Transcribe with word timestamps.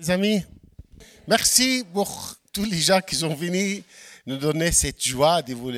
Les 0.00 0.12
amis, 0.12 0.44
merci 1.26 1.84
pour 1.92 2.36
tous 2.52 2.64
les 2.64 2.78
gens 2.78 3.00
qui 3.00 3.16
sont 3.16 3.34
venus 3.34 3.82
nous 4.24 4.36
donner 4.36 4.70
cette 4.70 5.04
joie 5.04 5.42
de 5.42 5.54
vous, 5.54 5.72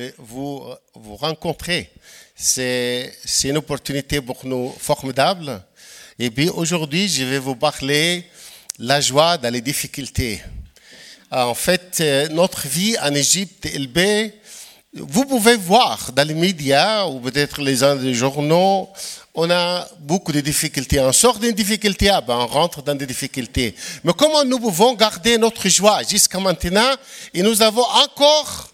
vous, 0.93 1.15
rencontrer. 1.15 1.91
C'est 2.35 3.15
une 3.45 3.57
opportunité 3.57 4.21
pour 4.21 4.45
nous 4.45 4.71
formidable. 4.77 5.59
Et 6.19 6.29
puis 6.29 6.49
aujourd'hui, 6.49 7.07
je 7.09 7.23
vais 7.23 7.39
vous 7.39 7.55
parler 7.55 8.23
la 8.77 9.01
joie 9.01 9.39
dans 9.39 9.51
les 9.51 9.61
difficultés. 9.61 10.39
En 11.31 11.55
fait, 11.55 11.99
notre 12.29 12.67
vie 12.67 12.95
en 12.99 13.15
Égypte 13.15 13.67
vous 14.93 15.25
pouvez 15.25 15.55
voir 15.55 16.11
dans 16.11 16.27
les 16.27 16.33
médias 16.33 17.05
ou 17.05 17.21
peut-être 17.21 17.61
les 17.61 18.13
journaux 18.13 18.89
on 19.33 19.49
a 19.49 19.87
beaucoup 19.99 20.31
de 20.31 20.41
difficultés. 20.41 20.99
On 20.99 21.11
sort 21.11 21.39
d'une 21.39 21.53
difficulté, 21.53 22.09
ah 22.09 22.21
ben 22.21 22.35
on 22.35 22.47
rentre 22.47 22.81
dans 22.81 22.95
des 22.95 23.05
difficultés. 23.05 23.75
Mais 24.03 24.11
comment 24.17 24.43
nous 24.43 24.59
pouvons 24.59 24.93
garder 24.93 25.37
notre 25.37 25.67
joie 25.69 26.01
jusqu'à 26.03 26.39
maintenant 26.39 26.95
et 27.33 27.41
nous 27.41 27.61
avons 27.61 27.85
encore 27.85 28.69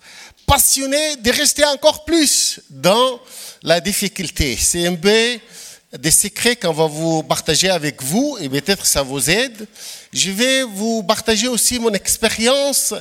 passionné 0.46 1.18
de 1.18 1.32
rester 1.32 1.64
encore 1.66 2.06
plus 2.06 2.60
dans 2.70 3.20
la 3.62 3.80
difficulté? 3.80 4.58
C'est 4.60 4.88
un 4.88 4.96
peu 4.96 5.40
des 5.98 6.12
secrets 6.12 6.56
qu'on 6.56 6.74
va 6.74 6.88
vous 6.88 7.22
partager 7.24 7.70
avec 7.70 8.02
vous 8.02 8.38
et 8.42 8.50
peut-être 8.50 8.86
ça 8.86 9.04
vous 9.04 9.30
aide. 9.30 9.68
Je 10.12 10.32
vais 10.32 10.64
vous 10.64 11.04
partager 11.04 11.48
aussi 11.48 11.80
mon 11.80 11.94
expérience, 11.94 12.96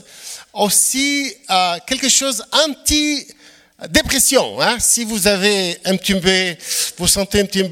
aussi 0.53 1.33
euh, 1.51 1.79
quelque 1.87 2.09
chose 2.11 2.45
anti 2.53 3.27
Dépression, 3.91 4.59
hein? 4.63 4.79
si 4.81 5.05
vous 5.05 5.27
avez 5.27 5.79
un 5.85 5.99
petit 5.99 6.15
vous 6.97 7.07
sentez 7.07 7.41
un 7.41 7.45
petit 7.45 7.63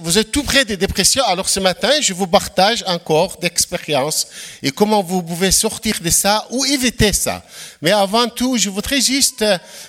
vous 0.00 0.16
êtes 0.16 0.32
tout 0.32 0.44
près 0.44 0.64
des 0.64 0.78
dépressions, 0.78 1.22
alors 1.24 1.46
ce 1.46 1.60
matin, 1.60 1.90
je 2.00 2.14
vous 2.14 2.26
partage 2.26 2.82
encore 2.86 3.36
d'expériences 3.36 4.28
et 4.62 4.70
comment 4.70 5.02
vous 5.02 5.22
pouvez 5.22 5.50
sortir 5.50 5.96
de 6.00 6.08
ça 6.08 6.46
ou 6.52 6.64
éviter 6.64 7.12
ça. 7.12 7.44
Mais 7.82 7.90
avant 7.90 8.28
tout, 8.28 8.56
je 8.56 8.70
voudrais 8.70 9.02
juste 9.02 9.44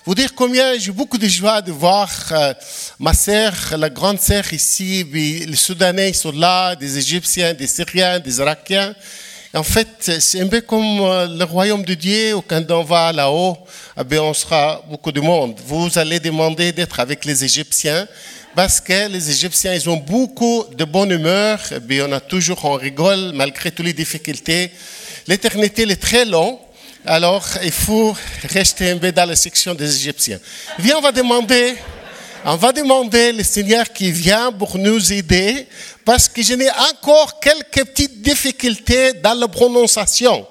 vous 0.05 0.13
dire 0.13 0.35
combien 0.35 0.77
j'ai 0.77 0.91
beaucoup 0.91 1.17
de 1.17 1.29
joie 1.29 1.61
de 1.61 1.71
voir 1.71 2.09
euh, 2.33 2.53
ma 2.99 3.13
sœur, 3.13 3.53
la 3.77 3.89
grande 3.89 4.19
sœur 4.19 4.51
ici, 4.51 5.05
les 5.13 5.55
Soudanais 5.55 6.11
sont 6.11 6.33
là, 6.33 6.75
des 6.75 6.97
Égyptiens, 6.97 7.53
des 7.53 7.67
Syriens, 7.67 8.19
des 8.19 8.39
Irakiens. 8.39 8.93
En 9.55 9.61
fait, 9.61 10.11
c'est 10.19 10.41
un 10.41 10.47
peu 10.47 10.61
comme 10.61 10.99
euh, 11.01 11.27
le 11.27 11.43
royaume 11.43 11.83
de 11.83 11.93
Dieu, 11.93 12.33
où 12.33 12.41
quand 12.41 12.71
on 12.71 12.81
va 12.81 13.13
là-haut, 13.13 13.55
eh 13.95 14.17
on 14.17 14.33
sera 14.33 14.83
beaucoup 14.89 15.11
de 15.11 15.21
monde. 15.21 15.55
Vous 15.67 15.95
allez 15.95 16.19
demander 16.19 16.71
d'être 16.71 16.99
avec 16.99 17.23
les 17.23 17.43
Égyptiens, 17.45 18.07
parce 18.55 18.81
que 18.81 19.07
les 19.07 19.29
Égyptiens, 19.29 19.75
ils 19.75 19.87
ont 19.87 19.97
beaucoup 19.97 20.65
de 20.75 20.83
bonne 20.85 21.11
humeur, 21.11 21.59
et 21.71 22.01
on 22.01 22.11
a 22.11 22.19
toujours, 22.19 22.65
on 22.65 22.73
rigole 22.73 23.31
malgré 23.35 23.69
toutes 23.69 23.85
les 23.85 23.93
difficultés. 23.93 24.71
L'éternité 25.27 25.83
est 25.83 26.01
très 26.01 26.25
longue, 26.25 26.57
alors 27.05 27.45
il 27.63 27.71
faut 27.71 28.17
rester 28.45 28.89
un 28.89 28.97
peu 28.97 29.11
dans 29.11 29.29
la 29.29 29.35
section 29.35 29.75
des 29.75 29.95
Égyptiens. 29.95 30.39
Viens, 30.79 30.97
on 30.97 31.01
va 31.01 31.11
demander 31.11 31.75
on 32.45 32.57
va 32.57 32.73
demander 32.73 33.31
le 33.31 33.41
Seigneur 33.41 33.93
qui 33.93 34.11
vient 34.11 34.51
pour 34.51 34.77
nous 34.77 35.13
aider 35.13 35.65
parce 36.05 36.27
que 36.27 36.41
je 36.41 36.53
n'ai 36.53 36.69
encore 36.69 37.39
quelques 37.39 37.85
petites 37.89 38.21
difficultés 38.21 39.13
dans 39.13 39.33
la 39.33 39.47
prononciation. 39.47 40.45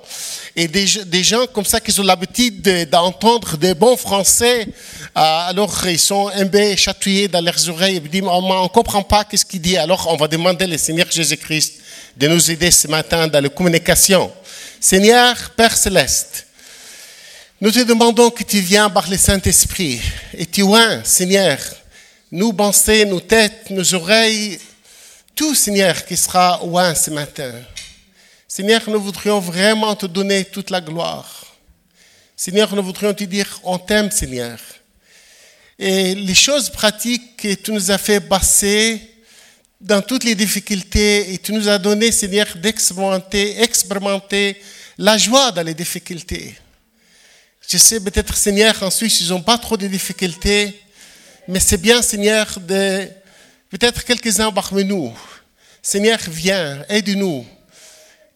Et 0.54 0.68
des, 0.68 1.24
gens 1.24 1.46
comme 1.46 1.64
ça 1.64 1.80
qui 1.80 1.98
ont 1.98 2.02
l'habitude 2.02 2.86
d'entendre 2.90 3.56
des 3.56 3.72
bons 3.72 3.96
français, 3.96 4.66
euh, 4.66 5.20
alors 5.48 5.86
ils 5.86 5.98
sont 5.98 6.28
un 6.28 6.46
peu 6.46 6.76
chatouillés 6.76 7.28
dans 7.28 7.40
leurs 7.40 7.68
oreilles 7.70 7.96
et 7.96 8.00
disent, 8.00 8.22
on 8.24 8.62
ne 8.62 8.68
comprend 8.68 9.02
pas 9.02 9.24
ce 9.34 9.44
qu'il 9.46 9.62
dit? 9.62 9.78
Alors 9.78 10.06
on 10.10 10.16
va 10.16 10.28
demander 10.28 10.66
le 10.66 10.76
Seigneur 10.76 11.06
Jésus-Christ 11.10 11.80
de 12.16 12.28
nous 12.28 12.50
aider 12.50 12.70
ce 12.70 12.86
matin 12.88 13.28
dans 13.28 13.42
la 13.42 13.48
communication. 13.48 14.30
Seigneur 14.78 15.34
Père 15.56 15.74
Céleste, 15.74 16.46
nous 17.58 17.70
te 17.70 17.80
demandons 17.80 18.28
que 18.28 18.42
tu 18.42 18.60
viennes 18.60 18.92
par 18.92 19.08
le 19.08 19.16
Saint-Esprit 19.16 20.00
et 20.36 20.44
tu 20.44 20.62
oins, 20.62 21.00
Seigneur, 21.04 21.58
nos 22.30 22.52
pensées, 22.52 23.06
nos 23.06 23.20
têtes, 23.20 23.70
nos 23.70 23.94
oreilles, 23.94 24.58
tout, 25.34 25.54
Seigneur, 25.54 26.04
qui 26.04 26.16
sera 26.16 26.64
oint 26.64 26.94
ce 26.94 27.10
matin. 27.10 27.52
Seigneur, 28.46 28.82
nous 28.88 29.00
voudrions 29.00 29.40
vraiment 29.40 29.96
te 29.96 30.06
donner 30.06 30.44
toute 30.44 30.70
la 30.70 30.80
gloire. 30.80 31.56
Seigneur, 32.36 32.74
nous 32.74 32.82
voudrions 32.82 33.14
te 33.14 33.24
dire, 33.24 33.60
on 33.62 33.78
t'aime, 33.78 34.10
Seigneur. 34.10 34.58
Et 35.78 36.14
les 36.14 36.34
choses 36.34 36.68
pratiques 36.68 37.36
que 37.38 37.54
tu 37.54 37.72
nous 37.72 37.90
as 37.90 37.98
fait 37.98 38.20
passer 38.20 39.00
dans 39.80 40.02
toutes 40.02 40.24
les 40.24 40.34
difficultés 40.34 41.32
et 41.32 41.38
tu 41.38 41.52
nous 41.52 41.68
as 41.68 41.78
donné, 41.78 42.12
Seigneur, 42.12 42.46
d'expérimenter, 42.56 43.62
expérimenter 43.62 44.60
la 44.98 45.16
joie 45.16 45.50
dans 45.50 45.62
les 45.62 45.74
difficultés. 45.74 46.54
Je 47.66 47.78
sais 47.78 48.00
peut-être, 48.00 48.36
Seigneur, 48.36 48.80
en 48.82 48.90
Suisse, 48.90 49.20
ils 49.22 49.28
n'ont 49.28 49.42
pas 49.42 49.56
trop 49.56 49.76
de 49.76 49.86
difficultés, 49.86 50.78
mais 51.48 51.58
c'est 51.58 51.80
bien, 51.80 52.02
Seigneur, 52.02 52.60
de 52.60 53.08
peut-être 53.72 54.04
quelques-uns 54.04 54.52
parmi 54.52 54.84
nous. 54.84 55.12
Seigneur, 55.80 56.18
viens, 56.28 56.84
aide-nous. 56.88 57.44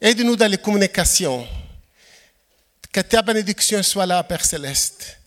Aide-nous 0.01 0.35
dans 0.35 0.51
les 0.51 0.57
communications. 0.57 1.47
Que 2.91 3.01
ta 3.01 3.21
bénédiction 3.21 3.83
soit 3.83 4.07
là, 4.07 4.23
Père 4.23 4.43
Céleste. 4.43 5.17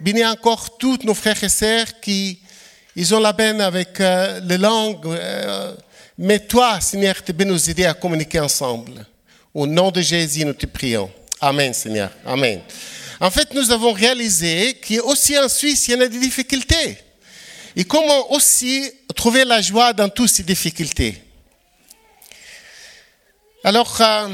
Bénis 0.00 0.26
encore 0.26 0.76
tous 0.76 0.98
nos 1.04 1.14
frères 1.14 1.42
et 1.44 1.48
sœurs 1.48 2.00
qui 2.00 2.40
ils 2.94 3.14
ont 3.14 3.20
la 3.20 3.32
peine 3.32 3.60
avec 3.60 4.00
euh, 4.00 4.40
les 4.44 4.58
langues. 4.58 5.06
Euh, 5.06 5.74
mais 6.18 6.40
toi, 6.40 6.80
Seigneur, 6.80 7.22
tu 7.22 7.32
peux 7.32 7.44
nous 7.44 7.70
aider 7.70 7.86
à 7.86 7.94
communiquer 7.94 8.40
ensemble. 8.40 9.06
Au 9.54 9.66
nom 9.66 9.90
de 9.90 10.00
Jésus, 10.00 10.44
nous 10.44 10.52
te 10.52 10.66
prions. 10.66 11.10
Amen, 11.40 11.72
Seigneur. 11.72 12.10
Amen. 12.26 12.60
En 13.20 13.30
fait, 13.30 13.54
nous 13.54 13.70
avons 13.70 13.92
réalisé 13.92 14.74
qu'aussi 14.74 15.38
en 15.38 15.48
Suisse, 15.48 15.86
il 15.86 15.92
y 15.92 15.96
en 15.96 16.00
a 16.00 16.08
des 16.08 16.18
difficultés 16.18 16.98
et 17.76 17.84
comment 17.84 18.32
aussi 18.32 18.90
trouver 19.14 19.44
la 19.44 19.60
joie 19.60 19.92
dans 19.92 20.08
toutes 20.08 20.28
ces 20.28 20.42
difficultés. 20.42 21.22
Alors, 23.64 24.00
euh, 24.00 24.28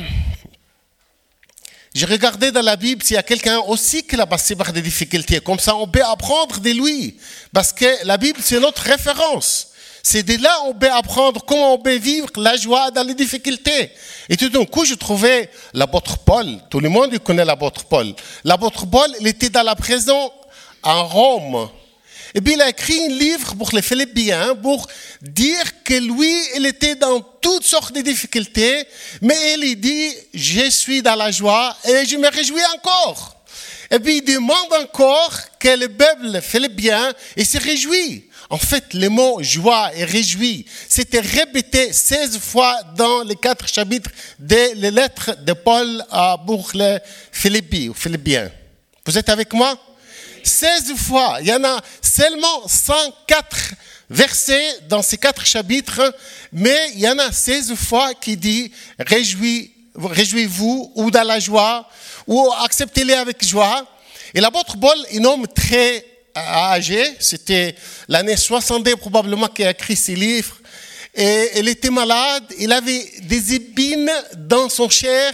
j'ai 1.94 2.06
regardé 2.06 2.50
dans 2.50 2.62
la 2.62 2.76
Bible 2.76 3.02
s'il 3.02 3.14
y 3.14 3.18
a 3.18 3.22
quelqu'un 3.22 3.58
aussi 3.58 4.02
qui 4.06 4.16
a 4.16 4.26
passé 4.26 4.56
par 4.56 4.72
des 4.72 4.82
difficultés. 4.82 5.40
Comme 5.40 5.58
ça, 5.58 5.76
on 5.76 5.86
peut 5.88 6.04
apprendre 6.04 6.60
de 6.60 6.70
lui. 6.70 7.18
Parce 7.52 7.72
que 7.72 8.06
la 8.06 8.16
Bible, 8.16 8.38
c'est 8.42 8.60
notre 8.60 8.82
référence. 8.82 9.68
C'est 10.02 10.22
de 10.22 10.42
là 10.42 10.62
on 10.64 10.74
peut 10.74 10.90
apprendre 10.90 11.44
comment 11.44 11.74
on 11.74 11.78
peut 11.78 11.96
vivre 11.96 12.28
la 12.36 12.56
joie 12.56 12.90
dans 12.90 13.02
les 13.02 13.14
difficultés. 13.14 13.90
Et 14.28 14.36
tout 14.36 14.48
d'un 14.48 14.64
coup, 14.64 14.84
je 14.84 14.94
trouvais 14.94 15.50
l'apôtre 15.74 16.18
Paul. 16.18 16.46
Tout 16.70 16.80
le 16.80 16.88
monde 16.88 17.18
connaît 17.18 17.44
l'apôtre 17.44 17.84
Paul. 17.84 18.14
L'apôtre 18.44 18.86
Paul, 18.86 19.10
il 19.20 19.26
était 19.26 19.50
dans 19.50 19.62
la 19.62 19.74
prison 19.74 20.32
en 20.82 21.06
Rome. 21.06 21.68
Et 22.34 22.40
puis 22.40 22.54
il 22.54 22.60
a 22.60 22.68
écrit 22.68 23.04
un 23.04 23.08
livre 23.08 23.54
pour 23.54 23.70
les 23.72 23.82
Philippiens 23.82 24.54
pour 24.54 24.86
dire 25.22 25.82
que 25.84 25.94
lui, 25.94 26.34
il 26.56 26.66
était 26.66 26.94
dans 26.94 27.20
toutes 27.20 27.64
sortes 27.64 27.94
de 27.94 28.00
difficultés, 28.00 28.84
mais 29.22 29.54
il 29.54 29.80
dit, 29.80 30.12
je 30.34 30.70
suis 30.70 31.02
dans 31.02 31.14
la 31.14 31.30
joie 31.30 31.76
et 31.84 32.04
je 32.04 32.16
me 32.16 32.28
réjouis 32.28 32.64
encore. 32.76 33.36
Et 33.90 33.98
puis 33.98 34.18
il 34.18 34.24
demande 34.24 34.72
encore 34.82 35.34
que 35.58 35.68
le 35.68 35.88
peuple 35.88 36.40
philippien 36.42 37.12
il 37.36 37.46
se 37.46 37.58
réjouit. 37.58 38.24
En 38.50 38.58
fait, 38.58 38.94
le 38.94 39.08
mot 39.08 39.42
joie 39.42 39.90
et 39.94 40.04
réjouir, 40.04 40.64
c'était 40.88 41.20
répété 41.20 41.92
16 41.92 42.38
fois 42.38 42.80
dans 42.96 43.22
les 43.22 43.36
quatre 43.36 43.68
chapitres 43.68 44.10
des 44.38 44.74
lettres 44.74 45.36
de 45.42 45.52
Paul 45.52 46.02
pour 46.46 46.70
les 46.72 46.98
Philippiens. 47.30 48.50
Vous 49.04 49.18
êtes 49.18 49.28
avec 49.28 49.52
moi? 49.52 49.78
16 50.48 50.94
fois. 50.96 51.38
Il 51.40 51.46
y 51.46 51.52
en 51.52 51.62
a 51.62 51.80
seulement 52.02 52.66
104 52.66 53.74
versets 54.10 54.80
dans 54.88 55.02
ces 55.02 55.18
quatre 55.18 55.44
chapitres, 55.44 56.14
mais 56.52 56.90
il 56.94 57.00
y 57.00 57.08
en 57.08 57.18
a 57.18 57.30
16 57.30 57.74
fois 57.74 58.14
qui 58.14 58.36
dit 58.36 58.72
réjouis-vous 58.98 60.92
ou 60.94 61.10
dans 61.10 61.26
la 61.26 61.38
joie 61.38 61.88
ou 62.26 62.50
acceptez-les 62.64 63.14
avec 63.14 63.44
joie. 63.44 63.86
Et 64.34 64.40
l'apôtre 64.40 64.78
Paul, 64.78 64.96
un 65.14 65.24
homme 65.24 65.46
très 65.46 66.04
âgé, 66.36 67.04
c'était 67.20 67.74
l'année 68.08 68.36
62 68.36 68.96
probablement 68.96 69.48
qu'il 69.48 69.66
a 69.66 69.70
écrit 69.70 69.96
ces 69.96 70.14
livres, 70.14 70.57
et 71.20 71.58
était 71.68 71.90
malade, 71.90 72.44
il 72.60 72.72
avait 72.72 73.04
des 73.22 73.54
épines 73.54 74.12
dans 74.36 74.68
son 74.68 74.88
chair, 74.88 75.32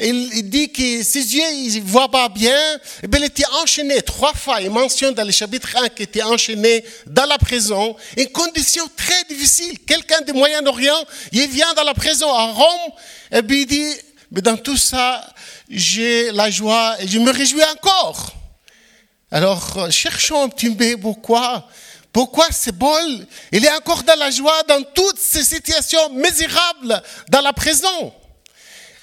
il 0.00 0.50
dit 0.50 0.72
que 0.72 1.04
ses 1.04 1.36
yeux 1.36 1.78
ne 1.78 1.80
voient 1.82 2.10
pas 2.10 2.28
bien, 2.28 2.58
et 3.00 3.06
bien 3.06 3.20
il 3.20 3.26
était 3.26 3.46
enchaîné 3.62 4.02
trois 4.02 4.34
fois, 4.34 4.60
il 4.60 4.70
mentionne 4.70 5.14
dans 5.14 5.22
le 5.22 5.30
chapitre 5.30 5.76
1 5.76 5.90
qu'il 5.90 6.02
était 6.02 6.24
enchaîné 6.24 6.84
dans 7.06 7.26
la 7.26 7.38
prison, 7.38 7.94
une 8.16 8.26
condition 8.30 8.82
très 8.96 9.22
difficile. 9.28 9.78
Quelqu'un 9.86 10.20
du 10.22 10.32
Moyen-Orient, 10.32 11.04
il 11.30 11.46
vient 11.48 11.72
dans 11.74 11.84
la 11.84 11.94
prison 11.94 12.28
à 12.34 12.46
Rome, 12.46 12.92
et 13.30 13.42
puis 13.42 13.60
il 13.60 13.66
dit, 13.66 13.94
mais 14.32 14.42
dans 14.42 14.56
tout 14.56 14.76
ça, 14.76 15.24
j'ai 15.68 16.32
la 16.32 16.50
joie 16.50 16.96
et 16.98 17.06
je 17.06 17.20
me 17.20 17.30
réjouis 17.30 17.62
encore. 17.76 18.34
Alors, 19.30 19.92
cherchons 19.92 20.42
un 20.42 20.48
petit 20.48 20.70
peu 20.70 20.96
pourquoi 20.96 21.68
pourquoi 22.12 22.50
ce 22.50 22.70
bol, 22.70 23.26
il 23.52 23.64
est 23.64 23.72
encore 23.72 24.02
dans 24.02 24.18
la 24.18 24.30
joie 24.30 24.62
dans 24.64 24.82
toutes 24.94 25.18
ces 25.18 25.44
situations 25.44 26.10
misérables 26.10 27.02
dans 27.28 27.40
la 27.40 27.52
prison 27.52 28.12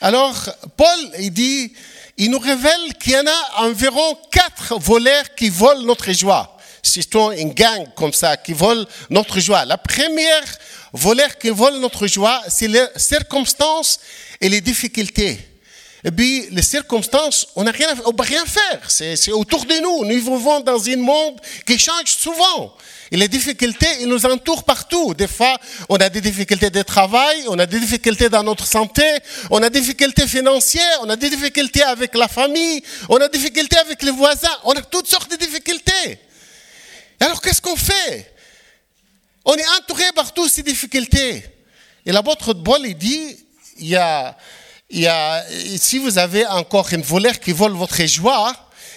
Alors, 0.01 0.35
Paul, 0.75 1.11
il 1.19 1.31
dit, 1.31 1.73
il 2.17 2.31
nous 2.31 2.39
révèle 2.39 2.93
qu'il 2.99 3.13
y 3.13 3.17
en 3.17 3.27
a 3.27 3.63
environ 3.63 4.17
quatre 4.31 4.77
voleurs 4.79 5.35
qui 5.35 5.49
volent 5.49 5.83
notre 5.83 6.11
joie. 6.11 6.57
C'est 6.83 7.13
une 7.15 7.53
gang 7.53 7.85
comme 7.95 8.13
ça 8.13 8.37
qui 8.37 8.53
vole 8.53 8.85
notre 9.09 9.39
joie. 9.39 9.65
La 9.65 9.77
première 9.77 10.43
voleur 10.93 11.37
qui 11.37 11.49
vole 11.49 11.79
notre 11.79 12.07
joie, 12.07 12.41
c'est 12.49 12.67
les 12.67 12.85
circonstances 12.95 13.99
et 14.41 14.49
les 14.49 14.61
difficultés. 14.61 15.39
Et 16.07 16.11
puis, 16.11 16.47
les 16.51 16.61
circonstances, 16.61 17.47
on 17.57 17.65
n'a 17.65 17.71
rien, 17.71 17.93
peut 17.93 18.13
rien 18.23 18.45
faire. 18.45 18.89
C'est 18.89 19.29
autour 19.33 19.65
de 19.65 19.73
nous. 19.81 20.05
Nous 20.05 20.15
vivons 20.15 20.61
dans 20.61 20.81
un 20.87 20.95
monde 20.95 21.35
qui 21.65 21.77
change 21.77 22.05
souvent. 22.17 22.73
Et 23.11 23.17
les 23.17 23.27
difficultés, 23.27 23.89
ils 23.99 24.07
nous 24.07 24.25
entourent 24.25 24.63
partout. 24.63 25.13
Des 25.13 25.27
fois, 25.27 25.57
on 25.89 25.97
a 25.97 26.07
des 26.07 26.21
difficultés 26.21 26.69
de 26.69 26.81
travail, 26.81 27.43
on 27.49 27.59
a 27.59 27.65
des 27.65 27.81
difficultés 27.81 28.29
dans 28.29 28.41
notre 28.41 28.65
santé, 28.65 29.03
on 29.51 29.61
a 29.61 29.69
des 29.69 29.81
difficultés 29.81 30.27
financières, 30.27 30.99
on 31.01 31.09
a 31.09 31.17
des 31.17 31.29
difficultés 31.29 31.83
avec 31.83 32.15
la 32.15 32.29
famille, 32.29 32.81
on 33.09 33.17
a 33.17 33.27
des 33.27 33.37
difficultés 33.37 33.77
avec 33.77 34.01
les 34.01 34.11
voisins, 34.11 34.57
on 34.63 34.71
a 34.71 34.81
toutes 34.81 35.07
sortes 35.07 35.29
de 35.29 35.35
difficultés. 35.35 36.19
alors, 37.19 37.41
qu'est-ce 37.41 37.61
qu'on 37.61 37.75
fait? 37.75 38.33
On 39.43 39.55
est 39.55 39.67
entouré 39.77 40.05
par 40.15 40.33
toutes 40.33 40.51
ces 40.51 40.63
difficultés. 40.63 41.43
Et 42.05 42.13
l'apôtre 42.13 42.53
Paul, 42.53 42.79
il 42.85 42.97
dit, 42.97 43.37
il 43.79 43.87
y 43.87 43.97
a, 43.97 44.37
si 44.89 45.97
vous 45.97 46.17
avez 46.17 46.45
encore 46.47 46.91
une 46.93 47.01
voleur 47.01 47.39
qui 47.39 47.51
vole 47.51 47.73
votre 47.73 48.05
joie, 48.05 48.53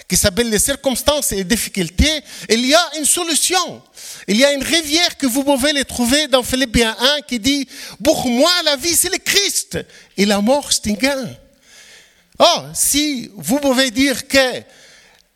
qui 0.07 0.17
s'appelle 0.17 0.49
les 0.49 0.59
circonstances 0.59 1.31
et 1.31 1.37
les 1.37 1.43
difficultés, 1.43 2.21
il 2.49 2.65
y 2.65 2.73
a 2.73 2.91
une 2.97 3.05
solution. 3.05 3.81
Il 4.27 4.37
y 4.37 4.43
a 4.43 4.51
une 4.51 4.63
rivière 4.63 5.17
que 5.17 5.25
vous 5.25 5.43
pouvez 5.43 5.71
les 5.71 5.85
trouver 5.85 6.27
dans 6.27 6.43
Philippiens 6.43 6.95
1 7.17 7.21
qui 7.21 7.39
dit, 7.39 7.67
pour 8.03 8.27
moi, 8.27 8.51
la 8.65 8.75
vie, 8.75 8.93
c'est 8.93 9.11
le 9.11 9.19
Christ 9.19 9.79
et 10.17 10.25
la 10.25 10.41
mort, 10.41 10.69
c'est 10.71 10.91
un 10.91 10.95
gain. 10.95 11.29
Oh, 12.39 12.63
si 12.73 13.31
vous 13.35 13.59
pouvez 13.59 13.91
dire 13.91 14.27
que 14.27 14.63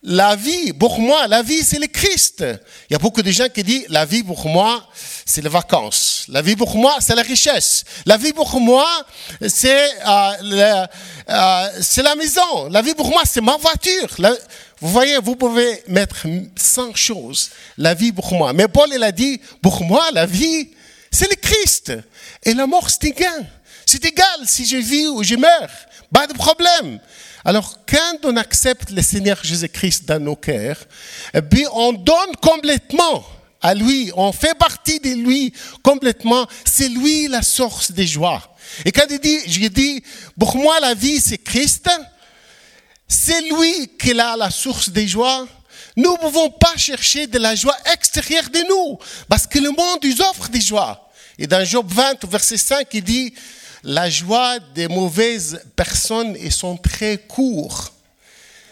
la 0.05 0.35
vie, 0.35 0.71
pour 0.71 0.99
moi, 0.99 1.27
la 1.27 1.41
vie, 1.41 1.63
c'est 1.63 1.79
le 1.79 1.87
Christ. 1.87 2.45
Il 2.89 2.93
y 2.93 2.95
a 2.95 2.99
beaucoup 2.99 3.23
de 3.23 3.31
gens 3.31 3.49
qui 3.49 3.63
disent, 3.63 3.85
la 3.89 4.05
vie, 4.05 4.23
pour 4.23 4.47
moi, 4.47 4.87
c'est 5.25 5.41
les 5.41 5.49
vacances. 5.49 6.25
La 6.29 6.43
vie, 6.43 6.55
pour 6.55 6.77
moi, 6.77 6.97
c'est 6.99 7.15
la 7.15 7.23
richesse. 7.23 7.83
La 8.05 8.15
vie, 8.15 8.31
pour 8.31 8.59
moi, 8.59 8.87
c'est 9.47 9.89
euh, 10.07 10.85
euh, 11.27 11.67
la 12.03 12.15
maison. 12.15 12.69
La 12.69 12.83
vie, 12.83 12.93
pour 12.93 13.09
moi, 13.09 13.23
c'est 13.25 13.41
ma 13.41 13.57
voiture. 13.57 14.15
vous 14.79 14.89
voyez, 14.89 15.17
vous 15.17 15.35
pouvez 15.35 15.81
mettre 15.87 16.27
100 16.55 16.93
choses. 16.93 17.49
La 17.79 17.95
vie, 17.95 18.11
pour 18.11 18.31
moi. 18.31 18.53
Mais 18.53 18.67
Paul, 18.67 18.89
il 18.93 19.01
a 19.01 19.11
dit, 19.11 19.41
pour 19.59 19.83
moi, 19.83 20.09
la 20.13 20.27
vie, 20.27 20.69
c'est 21.09 21.29
le 21.31 21.35
Christ. 21.35 21.93
Et 22.43 22.53
la 22.53 22.67
mort, 22.67 22.91
c'est 22.91 23.05
égal. 23.05 23.43
C'est 23.87 24.05
égal 24.05 24.39
si 24.45 24.65
je 24.65 24.77
vis 24.77 25.07
ou 25.07 25.23
je 25.23 25.35
meurs. 25.35 25.69
Pas 26.15 26.27
de 26.27 26.33
problème. 26.33 27.01
Alors, 27.43 27.77
quand 27.85 28.19
on 28.23 28.37
accepte 28.37 28.89
le 28.91 29.01
Seigneur 29.01 29.37
Jésus-Christ 29.43 30.05
dans 30.05 30.23
nos 30.23 30.37
cœurs, 30.37 30.77
eh 31.33 31.41
bien, 31.41 31.67
on 31.73 31.91
donne 31.91 32.37
complètement 32.41 33.25
à 33.61 33.73
lui, 33.73 34.13
on 34.15 34.31
fait 34.31 34.57
partie 34.57 35.01
de 35.01 35.09
lui 35.09 35.51
complètement. 35.83 36.47
C'est 36.63 36.87
lui 36.87 37.27
la 37.27 37.41
source 37.41 37.91
des 37.91 38.07
joies. 38.07 38.41
Et 38.85 38.93
quand 38.93 39.07
il 39.09 39.19
dit, 39.19 39.39
je 39.45 39.67
dis, 39.67 40.01
pour 40.39 40.55
moi 40.55 40.79
la 40.79 40.93
vie 40.93 41.19
c'est 41.19 41.37
Christ, 41.37 41.89
c'est 43.09 43.41
lui 43.41 43.91
qui 43.99 44.17
a 44.17 44.37
la 44.37 44.51
source 44.51 44.87
des 44.87 45.09
joies. 45.09 45.45
Nous 45.97 46.13
ne 46.13 46.17
pouvons 46.17 46.49
pas 46.49 46.77
chercher 46.77 47.27
de 47.27 47.39
la 47.39 47.55
joie 47.55 47.75
extérieure 47.91 48.49
de 48.49 48.59
nous, 48.69 48.97
parce 49.27 49.47
que 49.47 49.59
le 49.59 49.71
monde 49.71 49.99
nous 50.01 50.21
offre 50.21 50.47
des 50.47 50.61
joies. 50.61 51.11
Et 51.37 51.45
dans 51.45 51.65
Job 51.65 51.87
20, 51.89 52.23
verset 52.29 52.55
5, 52.55 52.87
il 52.93 53.03
dit, 53.03 53.33
la 53.85 54.09
joie 54.09 54.57
des 54.73 54.87
mauvaises 54.87 55.61
personnes, 55.75 56.35
ils 56.41 56.51
sont 56.51 56.75
très 56.75 57.17
courts. 57.19 57.91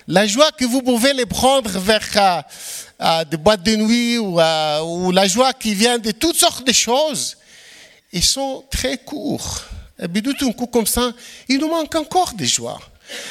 La 0.07 0.25
joie 0.27 0.51
que 0.51 0.65
vous 0.65 0.81
pouvez 0.81 1.13
les 1.13 1.27
prendre 1.27 1.69
vers 1.79 2.03
euh, 2.17 2.41
euh, 2.99 3.23
des 3.25 3.37
boîtes 3.37 3.63
de 3.63 3.75
nuit 3.75 4.17
ou, 4.17 4.39
euh, 4.39 4.81
ou, 4.81 5.11
la 5.11 5.27
joie 5.27 5.53
qui 5.53 5.75
vient 5.75 5.99
de 5.99 6.11
toutes 6.11 6.35
sortes 6.35 6.65
de 6.65 6.73
choses, 6.73 7.37
ils 8.11 8.23
sont 8.23 8.65
très 8.69 8.97
courts. 8.97 9.61
Et 10.01 10.07
bien, 10.07 10.21
tout 10.21 10.47
un 10.47 10.51
coup 10.51 10.65
comme 10.65 10.87
ça, 10.87 11.13
il 11.47 11.59
nous 11.59 11.69
manque 11.69 11.93
encore 11.95 12.33
de 12.33 12.43
joie. 12.43 12.81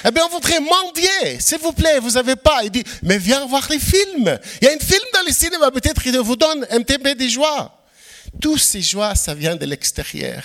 Eh 0.05 0.11
bien, 0.13 0.23
on 0.25 0.29
voudrait 0.29 0.61
mendier, 0.61 1.41
s'il 1.41 1.59
vous 1.59 1.73
plaît, 1.73 1.99
vous 1.99 2.13
n'avez 2.13 2.37
pas. 2.37 2.61
Il 2.63 2.71
dit, 2.71 2.85
mais 3.03 3.19
viens 3.19 3.45
voir 3.47 3.67
les 3.69 3.81
films. 3.81 4.39
Il 4.61 4.67
y 4.67 4.69
a 4.69 4.73
un 4.73 4.79
film 4.79 5.03
dans 5.13 5.27
le 5.27 5.33
cinéma, 5.33 5.71
peut-être 5.73 6.01
qu'il 6.01 6.17
vous 6.19 6.37
donne 6.37 6.65
un 6.71 6.83
peu 6.83 7.15
de 7.15 7.29
joie. 7.29 7.77
Toutes 8.41 8.61
ces 8.61 8.81
joies, 8.81 9.15
ça 9.17 9.35
vient 9.35 9.57
de 9.57 9.67
l'extérieur. 9.67 10.45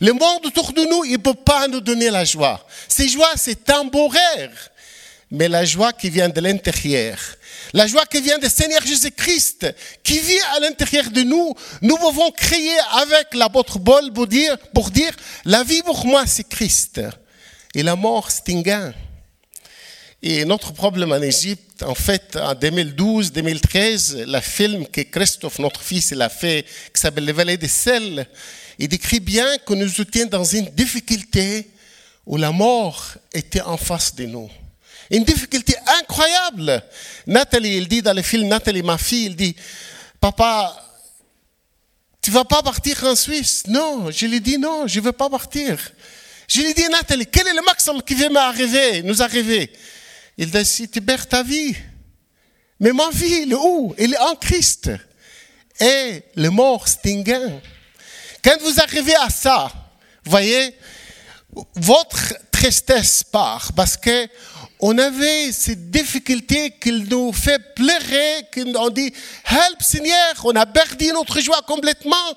Le 0.00 0.12
monde 0.12 0.44
autour 0.44 0.72
de 0.72 0.82
nous, 0.82 1.04
il 1.04 1.12
ne 1.12 1.16
peut 1.16 1.34
pas 1.34 1.68
nous 1.68 1.80
donner 1.80 2.10
la 2.10 2.24
joie. 2.24 2.66
Ces 2.88 3.08
joies, 3.08 3.32
c'est 3.36 3.64
temporaire. 3.64 4.50
Mais 5.30 5.48
la 5.48 5.64
joie 5.64 5.92
qui 5.92 6.08
vient 6.08 6.28
de 6.28 6.40
l'intérieur, 6.40 7.18
la 7.72 7.86
joie 7.86 8.06
qui 8.06 8.20
vient 8.20 8.38
du 8.38 8.48
Seigneur 8.48 8.80
Jésus-Christ, 8.82 9.74
qui 10.04 10.18
vit 10.18 10.38
à 10.56 10.60
l'intérieur 10.60 11.10
de 11.10 11.22
nous, 11.22 11.52
nous 11.82 11.96
pouvons 11.96 12.30
créer 12.30 12.78
avec 12.92 13.34
l'apôtre 13.34 13.78
Paul 13.78 14.12
pour 14.12 14.26
dire, 14.28 14.56
pour 14.72 14.90
dire, 14.90 15.12
la 15.44 15.64
vie 15.64 15.82
pour 15.82 16.06
moi, 16.06 16.24
c'est 16.26 16.48
Christ. 16.48 17.00
Et 17.74 17.82
la 17.82 17.96
mort, 17.96 18.30
c'est 18.30 18.52
un 18.54 18.60
gain. 18.60 18.94
Et 20.22 20.44
notre 20.44 20.72
problème 20.72 21.12
en 21.12 21.20
Égypte, 21.20 21.82
en 21.82 21.94
fait, 21.94 22.36
en 22.36 22.54
2012-2013, 22.54 24.24
le 24.24 24.40
film 24.40 24.86
que 24.86 25.02
Christophe, 25.02 25.58
notre 25.58 25.82
fils, 25.82 26.10
il 26.10 26.22
a 26.22 26.28
fait, 26.28 26.64
qui 26.92 27.00
s'appelle 27.00 27.24
Les 27.24 27.32
Vallées 27.32 27.58
des 27.58 27.68
Sels, 27.68 28.26
il 28.78 28.88
décrit 28.88 29.20
bien 29.20 29.58
que 29.58 29.74
nous 29.74 30.00
étions 30.00 30.26
dans 30.26 30.44
une 30.44 30.66
difficulté 30.70 31.70
où 32.24 32.36
la 32.36 32.50
mort 32.50 33.14
était 33.32 33.60
en 33.60 33.76
face 33.76 34.14
de 34.14 34.26
nous. 34.26 34.50
Une 35.10 35.22
difficulté 35.22 35.74
incroyable. 36.00 36.82
Nathalie, 37.26 37.76
il 37.76 37.86
dit 37.86 38.02
dans 38.02 38.14
le 38.14 38.22
film, 38.22 38.48
Nathalie, 38.48 38.82
ma 38.82 38.98
fille, 38.98 39.26
il 39.26 39.36
dit, 39.36 39.54
papa, 40.20 40.82
tu 42.20 42.30
vas 42.30 42.44
pas 42.44 42.62
partir 42.62 43.04
en 43.04 43.14
Suisse. 43.14 43.64
Non, 43.68 44.10
je 44.10 44.26
lui 44.26 44.40
dis 44.40 44.58
non, 44.58 44.86
je 44.88 44.98
veux 44.98 45.12
pas 45.12 45.30
partir. 45.30 45.78
Je 46.48 46.60
lui 46.60 46.74
dis, 46.74 46.88
Nathalie, 46.88 47.26
quel 47.26 47.46
est 47.46 47.54
le 47.54 47.62
maximum 47.62 48.02
qui 48.02 48.14
vient 48.14 48.30
m'arriver, 48.30 49.02
nous 49.02 49.22
arriver? 49.22 49.70
Il 50.38 50.66
si 50.66 50.88
tu 50.88 51.00
perds 51.00 51.28
ta 51.28 51.42
vie. 51.42 51.74
Mais 52.78 52.92
ma 52.92 53.10
vie, 53.10 53.42
elle 53.42 53.52
est 53.52 53.54
où? 53.54 53.94
Elle 53.96 54.14
est 54.14 54.18
en 54.18 54.36
Christ. 54.36 54.90
Et 55.80 56.22
le 56.34 56.50
mort, 56.50 56.86
gain. 57.04 57.60
Quand 58.44 58.56
vous 58.60 58.80
arrivez 58.80 59.16
à 59.16 59.30
ça, 59.30 59.72
voyez, 60.24 60.76
votre 61.74 62.34
tristesse 62.50 63.24
part 63.24 63.72
parce 63.72 63.96
que 63.96 64.28
on 64.78 64.96
avait 64.98 65.52
cette 65.52 65.90
difficulté 65.90 66.72
qu'il 66.72 67.04
nous 67.04 67.32
fait 67.32 67.74
pleurer, 67.74 68.46
qu'on 68.52 68.90
dit 68.90 69.12
Help 69.46 69.80
Seigneur, 69.80 70.34
on 70.44 70.54
a 70.54 70.66
perdu 70.66 71.06
notre 71.12 71.40
joie 71.40 71.62
complètement 71.66 72.36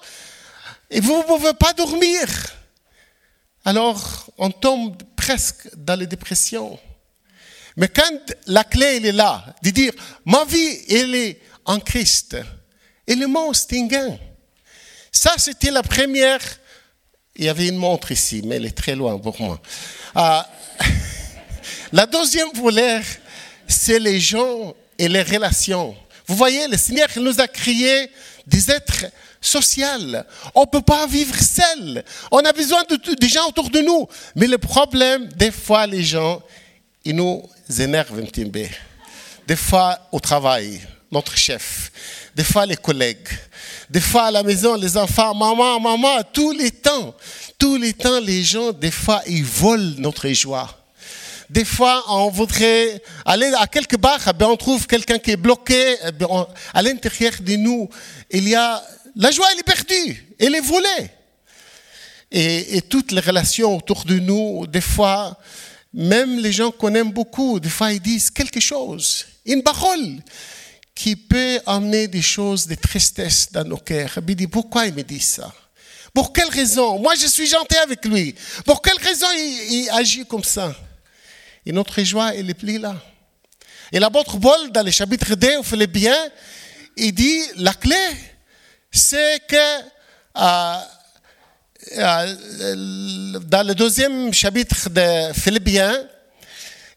et 0.89 1.01
vous 1.01 1.17
ne 1.17 1.23
pouvez 1.23 1.53
pas 1.53 1.73
dormir. 1.73 2.27
Alors 3.65 4.29
on 4.37 4.51
tombe 4.51 4.95
presque 5.17 5.69
dans 5.75 5.99
les 5.99 6.07
dépressions. 6.07 6.79
Mais 7.77 7.87
quand 7.87 8.33
la 8.47 8.63
clé 8.63 8.97
elle 8.97 9.05
est 9.05 9.11
là, 9.11 9.55
de 9.63 9.69
dire 9.69 9.93
ma 10.25 10.45
vie 10.45 10.79
elle 10.89 11.15
est 11.15 11.39
en 11.65 11.79
Christ, 11.79 12.37
et 13.07 13.15
le 13.15 13.27
monde 13.27 13.55
c'est 13.55 13.77
un 13.77 13.87
gain. 13.87 14.17
Ça, 15.11 15.33
c'était 15.37 15.71
la 15.71 15.83
première. 15.83 16.39
Il 17.35 17.45
y 17.45 17.49
avait 17.49 17.67
une 17.67 17.77
montre 17.77 18.11
ici, 18.11 18.41
mais 18.45 18.55
elle 18.55 18.65
est 18.65 18.77
très 18.77 18.95
loin 18.95 19.17
pour 19.17 19.39
moi. 19.41 19.59
Ah, 20.13 20.47
la 21.91 22.05
deuxième 22.05 22.49
voleur, 22.53 23.01
c'est 23.67 23.99
les 23.99 24.19
gens 24.19 24.75
et 24.97 25.07
les 25.07 25.23
relations. 25.23 25.95
Vous 26.27 26.35
voyez, 26.35 26.67
le 26.67 26.77
Seigneur 26.77 27.07
nous 27.17 27.39
a 27.39 27.47
créé 27.47 28.11
des 28.45 28.69
êtres 28.69 29.05
sociaux. 29.41 29.87
On 30.53 30.61
ne 30.61 30.65
peut 30.67 30.81
pas 30.81 31.07
vivre 31.07 31.35
seul. 31.35 32.03
On 32.31 32.39
a 32.39 32.51
besoin 32.51 32.83
de, 32.83 33.15
des 33.15 33.29
gens 33.29 33.47
autour 33.47 33.69
de 33.69 33.79
nous. 33.79 34.07
Mais 34.35 34.47
le 34.47 34.57
problème, 34.57 35.27
des 35.29 35.51
fois, 35.51 35.87
les 35.87 36.03
gens, 36.03 36.41
ils 37.09 37.15
nous 37.15 37.43
énervent 37.79 38.19
un 38.19 38.25
petit 38.25 38.45
peu. 38.45 38.65
Des 39.47 39.55
fois, 39.55 39.99
au 40.11 40.19
travail, 40.19 40.79
notre 41.11 41.35
chef. 41.35 41.91
Des 42.35 42.43
fois, 42.43 42.65
les 42.65 42.77
collègues 42.77 43.27
des 43.89 44.01
fois 44.01 44.25
à 44.25 44.31
la 44.31 44.43
maison, 44.43 44.75
les 44.75 44.95
enfants, 44.97 45.33
maman, 45.33 45.79
maman, 45.79 46.21
tous 46.31 46.51
les 46.51 46.71
temps, 46.71 47.15
tous 47.57 47.75
les 47.77 47.93
temps, 47.93 48.19
les 48.19 48.43
gens, 48.43 48.71
des 48.71 48.91
fois, 48.91 49.21
ils 49.27 49.43
volent 49.43 49.95
notre 49.97 50.29
joie. 50.29 50.75
Des 51.49 51.65
fois, 51.65 52.03
on 52.09 52.29
voudrait 52.29 53.01
aller 53.25 53.51
à 53.57 53.65
quelque 53.65 53.95
part, 53.95 54.19
eh 54.27 54.43
on 54.43 54.55
trouve 54.55 54.85
quelqu'un 54.85 55.17
qui 55.17 55.31
est 55.31 55.37
bloqué. 55.37 55.95
Eh 56.03 56.25
à 56.73 56.81
l'intérieur 56.83 57.33
de 57.41 57.55
nous, 57.55 57.89
il 58.29 58.47
y 58.47 58.53
a 58.53 58.83
la 59.15 59.31
joie, 59.31 59.47
elle 59.51 59.59
est 59.59 59.63
perdue, 59.63 60.27
elle 60.39 60.53
est 60.53 60.61
volée. 60.61 61.09
Et, 62.31 62.81
toutes 62.87 63.11
les 63.11 63.21
relations 63.21 63.75
autour 63.75 64.05
de 64.05 64.19
nous, 64.19 64.67
des 64.67 64.81
fois, 64.81 65.35
même 65.93 66.39
les 66.39 66.51
gens 66.51 66.71
qu'on 66.71 66.93
aime 66.95 67.11
beaucoup, 67.11 67.59
des 67.59 67.69
fois 67.69 67.91
ils 67.91 67.99
disent 67.99 68.29
quelque 68.29 68.59
chose, 68.59 69.25
une 69.45 69.63
parole 69.63 70.21
qui 70.99 71.15
peut 71.15 71.61
amener 71.65 72.09
des 72.09 72.21
choses 72.21 72.67
de 72.67 72.75
tristesse 72.75 73.51
dans 73.53 73.63
nos 73.63 73.77
cœurs. 73.77 74.19
Il 74.27 74.35
dit, 74.35 74.47
pourquoi 74.47 74.85
il 74.85 74.93
me 74.93 75.01
dit 75.01 75.21
ça? 75.21 75.49
Pour 76.13 76.33
quelle 76.33 76.49
raison? 76.49 76.99
Moi, 76.99 77.15
je 77.15 77.27
suis 77.27 77.47
gentil 77.47 77.77
avec 77.77 78.03
lui. 78.03 78.35
Pour 78.65 78.81
quelle 78.81 78.97
raison 78.97 79.27
il, 79.33 79.89
agit 79.91 80.25
comme 80.25 80.43
ça? 80.43 80.75
Et 81.65 81.71
notre 81.71 82.03
joie, 82.03 82.35
elle 82.35 82.49
est 82.49 82.53
plus 82.53 82.79
là. 82.79 83.01
Et 83.93 83.99
l'apôtre 83.99 84.37
Paul, 84.37 84.73
dans 84.73 84.83
le 84.83 84.91
chapitre 84.91 85.35
2 85.35 85.59
au 85.59 85.63
Philippiens, 85.63 86.29
il 86.97 87.13
dit 87.13 87.43
la 87.55 87.73
clé, 87.73 87.95
c'est 88.91 89.39
que 89.47 89.55
euh, 89.55 90.79
dans 91.95 93.67
le 93.67 93.73
deuxième 93.73 94.33
chapitre 94.33 94.89
de 94.89 95.33
Philippiens, 95.33 95.97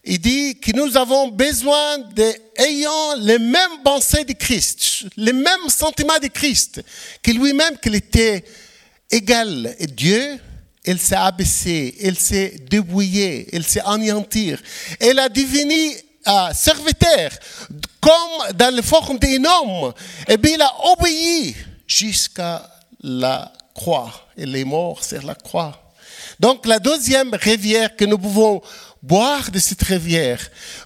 il 0.03 0.19
dit 0.19 0.59
que 0.59 0.75
nous 0.75 0.97
avons 0.97 1.29
besoin 1.29 1.99
d'ayant 1.99 3.15
les 3.19 3.39
mêmes 3.39 3.81
pensées 3.83 4.25
de 4.25 4.33
Christ, 4.33 5.05
les 5.15 5.31
mêmes 5.31 5.69
sentiments 5.69 6.19
de 6.21 6.27
Christ, 6.27 6.81
que 7.21 7.31
lui-même, 7.31 7.77
qu'il 7.77 7.95
était 7.95 8.43
égal 9.09 9.73
à 9.79 9.85
Dieu, 9.85 10.37
il 10.85 10.99
s'est 10.99 11.15
abaissé, 11.15 11.95
il 12.01 12.19
s'est 12.19 12.55
débrouillé, 12.69 13.47
il 13.53 13.63
s'est 13.63 13.81
anéantir. 13.85 14.61
Il 14.99 15.17
a 15.17 15.29
devenu 15.29 15.93
euh, 16.27 16.53
serviteur, 16.53 17.31
comme 18.01 18.51
dans 18.55 18.75
le 18.75 18.81
forme 18.81 19.17
d'un 19.17 19.45
homme. 19.45 19.93
Et 20.27 20.35
bien, 20.35 20.55
il 20.55 20.61
a 20.61 20.73
obéi 20.91 21.55
jusqu'à 21.87 22.69
la 23.01 23.53
croix. 23.73 24.11
Il 24.37 24.55
est 24.55 24.65
mort 24.65 25.03
sur 25.03 25.23
la 25.25 25.35
croix. 25.35 25.79
Donc, 26.39 26.65
la 26.65 26.79
deuxième 26.79 27.33
rivière 27.33 27.95
que 27.95 28.05
nous 28.05 28.17
pouvons 28.17 28.61
boire 29.01 29.51
de 29.51 29.59
cette 29.59 29.83
rivière 29.83 30.39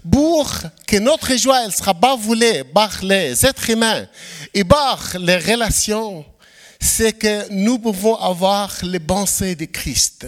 pour 0.10 0.52
que 0.88 0.98
notre 0.98 1.36
joie 1.36 1.64
elle 1.64 1.72
sera 1.72 1.94
pas 1.94 2.16
volée 2.16 2.64
par 2.64 3.04
les 3.04 3.46
êtres 3.46 3.70
humains 3.70 4.08
et 4.56 4.64
par 4.64 5.16
les 5.20 5.38
relations, 5.38 6.26
c'est 6.80 7.14
que 7.14 7.52
nous 7.52 7.78
pouvons 7.78 8.16
avoir 8.16 8.74
les 8.84 9.00
pensées 9.00 9.56
de 9.56 9.66
Christ. 9.66 10.26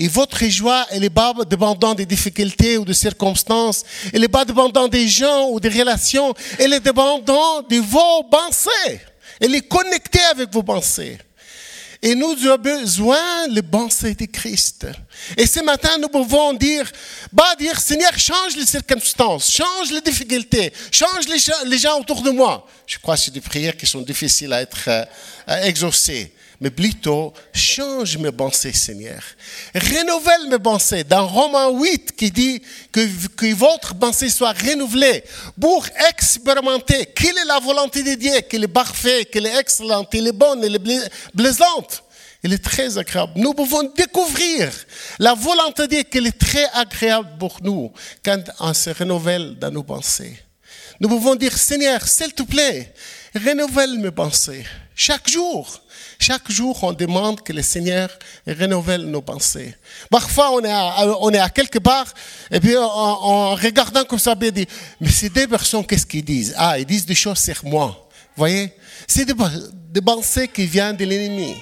Et 0.00 0.08
votre 0.08 0.44
joie, 0.44 0.86
elle 0.90 1.00
n'est 1.00 1.10
pas 1.10 1.34
dépendante 1.48 1.96
des 1.98 2.06
difficultés 2.06 2.78
ou 2.78 2.84
des 2.84 2.94
circonstances. 2.94 3.84
Elle 4.12 4.20
n'est 4.20 4.28
pas 4.28 4.44
dépendante 4.44 4.92
des 4.92 5.08
gens 5.08 5.48
ou 5.50 5.58
des 5.58 5.68
relations. 5.68 6.32
Elle 6.58 6.72
est 6.72 6.80
dépendante 6.80 7.68
de 7.68 7.78
vos 7.78 8.22
pensées. 8.30 9.00
Elle 9.40 9.56
est 9.56 9.68
connectée 9.68 10.24
avec 10.30 10.52
vos 10.52 10.62
pensées. 10.62 11.18
Et 12.00 12.14
nous 12.14 12.46
avons 12.46 12.62
besoin 12.62 13.48
de 13.48 13.60
pensées 13.60 14.14
de 14.14 14.26
Christ. 14.26 14.86
Et 15.36 15.46
ce 15.46 15.60
matin, 15.60 15.98
nous 15.98 16.08
pouvons 16.08 16.52
dire, 16.52 16.90
bah, 17.32 17.54
dire, 17.58 17.78
Seigneur, 17.80 18.16
change 18.16 18.56
les 18.56 18.66
circonstances, 18.66 19.50
change 19.50 19.90
les 19.90 20.00
difficultés, 20.00 20.72
change 20.92 21.26
les 21.66 21.78
gens 21.78 21.98
autour 21.98 22.22
de 22.22 22.30
moi. 22.30 22.66
Je 22.86 22.98
crois 22.98 23.16
que 23.16 23.22
c'est 23.22 23.32
des 23.32 23.40
prières 23.40 23.76
qui 23.76 23.86
sont 23.86 24.00
difficiles 24.00 24.52
à 24.52 24.62
être 24.62 24.84
euh, 24.88 25.04
exaucées 25.64 26.32
mais 26.60 26.70
plutôt 26.70 27.32
change 27.52 28.18
mes 28.18 28.32
pensées, 28.32 28.72
Seigneur. 28.72 29.22
Renouvelle 29.74 30.48
mes 30.48 30.58
pensées. 30.58 31.04
Dans 31.04 31.26
Romains 31.26 31.70
8, 31.70 32.16
qui 32.16 32.30
dit 32.30 32.62
que, 32.90 33.26
que 33.28 33.54
votre 33.54 33.94
pensée 33.94 34.28
soit 34.28 34.52
renouvelée 34.52 35.22
pour 35.60 35.86
expérimenter 36.08 37.06
quelle 37.06 37.38
est 37.38 37.44
la 37.44 37.60
volonté 37.60 38.02
de 38.02 38.14
Dieu, 38.14 38.40
qu'elle 38.48 38.64
est 38.64 38.68
parfaite, 38.68 39.30
qu'elle 39.30 39.46
est 39.46 39.58
excellente, 39.58 40.10
qu'elle 40.10 40.26
est 40.26 40.32
bonne, 40.32 40.60
qu'elle 40.60 40.76
est 40.76 41.10
plaisante. 41.36 42.02
Elle 42.42 42.52
est 42.52 42.64
très 42.64 42.98
agréable. 42.98 43.32
Nous 43.36 43.52
pouvons 43.52 43.82
découvrir 43.96 44.72
la 45.18 45.34
volonté 45.34 45.82
de 45.82 45.88
Dieu 45.88 46.02
qu'elle 46.04 46.26
est 46.26 46.38
très 46.38 46.66
agréable 46.72 47.30
pour 47.38 47.58
nous 47.62 47.92
quand 48.24 48.42
on 48.60 48.74
se 48.74 48.90
renouvelle 48.90 49.56
dans 49.58 49.70
nos 49.70 49.82
pensées. 49.82 50.38
Nous 51.00 51.08
pouvons 51.08 51.34
dire, 51.34 51.56
Seigneur, 51.56 52.06
s'il 52.06 52.32
te 52.32 52.42
plaît, 52.42 52.92
renouvelle 53.34 53.98
mes 53.98 54.10
pensées 54.10 54.64
chaque 54.94 55.28
jour. 55.28 55.80
Chaque 56.20 56.50
jour, 56.50 56.82
on 56.82 56.92
demande 56.92 57.42
que 57.42 57.52
le 57.52 57.62
Seigneur 57.62 58.10
renouvelle 58.46 59.02
nos 59.02 59.22
pensées. 59.22 59.74
Parfois, 60.10 60.50
on 60.52 60.60
est 60.60 60.70
à, 60.70 61.06
on 61.20 61.30
est 61.30 61.38
à 61.38 61.48
quelque 61.48 61.78
part, 61.78 62.12
et 62.50 62.58
puis 62.58 62.76
en, 62.76 63.54
regardant 63.54 64.04
comme 64.04 64.18
ça, 64.18 64.34
on 64.34 64.50
dit, 64.50 64.66
mais 65.00 65.10
ces 65.10 65.28
deux 65.28 65.46
personnes, 65.46 65.86
qu'est-ce 65.86 66.06
qu'ils 66.06 66.24
disent? 66.24 66.54
Ah, 66.56 66.78
ils 66.78 66.84
disent 66.84 67.06
des 67.06 67.14
choses 67.14 67.38
sur 67.38 67.64
moi. 67.64 68.08
Vous 68.36 68.40
voyez? 68.42 68.72
C'est 69.06 69.24
des, 69.24 69.34
des, 69.90 70.00
pensées 70.00 70.48
qui 70.48 70.66
viennent 70.66 70.96
de 70.96 71.04
l'ennemi. 71.04 71.54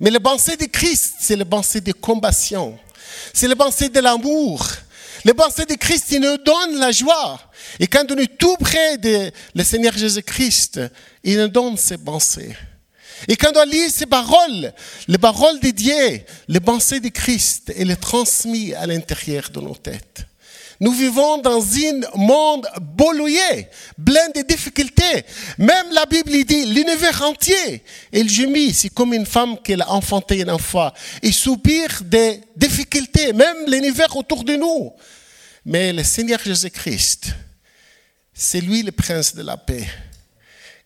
Mais 0.00 0.10
les 0.10 0.20
pensées 0.20 0.56
de 0.56 0.64
Christ, 0.64 1.14
c'est 1.20 1.36
les 1.36 1.44
pensées 1.44 1.80
de 1.80 1.92
compassion. 1.92 2.76
C'est 3.32 3.48
les 3.48 3.54
pensées 3.54 3.88
de 3.88 4.00
l'amour. 4.00 4.66
Les 5.24 5.34
pensées 5.34 5.64
de 5.64 5.74
Christ, 5.74 6.06
ils 6.10 6.20
nous 6.20 6.36
donnent 6.36 6.78
la 6.78 6.90
joie. 6.90 7.40
Et 7.78 7.86
quand 7.86 8.04
on 8.10 8.16
est 8.16 8.36
tout 8.36 8.56
près 8.56 8.98
de 8.98 9.30
le 9.54 9.64
Seigneur 9.64 9.96
Jésus-Christ, 9.96 10.80
il 11.22 11.38
nous 11.38 11.48
donne 11.48 11.76
ses 11.76 11.98
pensées. 11.98 12.54
Et 13.28 13.36
quand 13.36 13.56
on 13.56 13.64
lit 13.64 13.90
ces 13.90 14.06
paroles, 14.06 14.72
les 15.08 15.18
paroles 15.18 15.60
de 15.60 15.70
Dieu, 15.70 16.22
les 16.48 16.60
pensées 16.60 17.00
de 17.00 17.08
Christ, 17.08 17.72
elles 17.76 17.90
sont 17.90 18.00
transmises 18.00 18.74
à 18.74 18.86
l'intérieur 18.86 19.50
de 19.50 19.60
nos 19.60 19.74
têtes. 19.74 20.26
Nous 20.78 20.92
vivons 20.92 21.38
dans 21.38 21.62
un 21.62 22.00
monde 22.16 22.68
boulouillé, 22.80 23.68
plein 24.04 24.28
de 24.34 24.42
difficultés. 24.42 25.24
Même 25.56 25.90
la 25.92 26.04
Bible 26.04 26.44
dit, 26.44 26.66
l'univers 26.66 27.22
entier, 27.22 27.82
elle 28.12 28.28
gémit, 28.28 28.74
c'est 28.74 28.90
comme 28.90 29.14
une 29.14 29.24
femme 29.24 29.56
qui 29.62 29.72
a 29.72 29.90
enfanté 29.90 30.42
un 30.42 30.48
enfant. 30.48 30.92
Il 31.22 31.32
soupire 31.32 32.02
des 32.04 32.42
difficultés, 32.54 33.32
même 33.32 33.56
l'univers 33.66 34.14
autour 34.16 34.44
de 34.44 34.56
nous. 34.56 34.92
Mais 35.64 35.92
le 35.92 36.04
Seigneur 36.04 36.40
Jésus-Christ, 36.44 37.34
c'est 38.34 38.60
lui 38.60 38.82
le 38.82 38.92
prince 38.92 39.34
de 39.34 39.42
la 39.42 39.56
paix. 39.56 39.86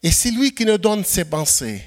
Et 0.02 0.12
c'est 0.12 0.30
lui 0.30 0.54
qui 0.54 0.64
nous 0.64 0.78
donne 0.78 1.04
ses 1.04 1.24
pensées. 1.24 1.82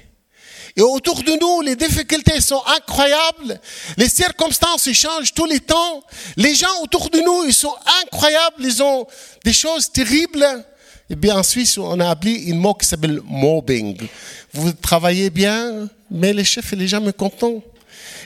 Et 0.76 0.82
autour 0.82 1.22
de 1.22 1.32
nous, 1.40 1.60
les 1.60 1.76
difficultés 1.76 2.40
sont 2.40 2.62
incroyables. 2.66 3.60
Les 3.96 4.08
circonstances 4.08 4.90
changent 4.92 5.32
tous 5.32 5.44
les 5.44 5.60
temps. 5.60 6.02
Les 6.36 6.54
gens 6.54 6.82
autour 6.82 7.10
de 7.10 7.20
nous, 7.20 7.44
ils 7.44 7.54
sont 7.54 7.74
incroyables. 8.02 8.64
Ils 8.64 8.82
ont 8.82 9.06
des 9.44 9.52
choses 9.52 9.90
terribles. 9.90 10.64
Et 11.08 11.14
bien 11.14 11.36
en 11.36 11.42
Suisse, 11.42 11.78
on 11.78 12.00
a 12.00 12.08
appelé 12.08 12.50
un 12.50 12.56
mot 12.56 12.74
qui 12.74 12.86
s'appelle 12.86 13.20
mobbing. 13.24 14.08
Vous 14.52 14.72
travaillez 14.72 15.30
bien, 15.30 15.88
mais 16.10 16.32
le 16.32 16.42
chef, 16.42 16.72
il 16.72 16.78
n'est 16.78 16.88
jamais 16.88 17.12
content. 17.12 17.62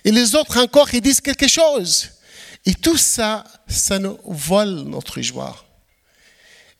Et 0.05 0.11
les 0.11 0.35
autres 0.35 0.59
encore, 0.59 0.88
ils 0.95 1.02
disent 1.02 1.21
quelque 1.21 1.49
chose. 1.49 2.09
Et 2.64 2.75
tout 2.75 2.97
ça, 2.97 3.45
ça 3.67 3.99
nous 3.99 4.19
vole 4.25 4.85
notre 4.85 5.21
joie. 5.21 5.57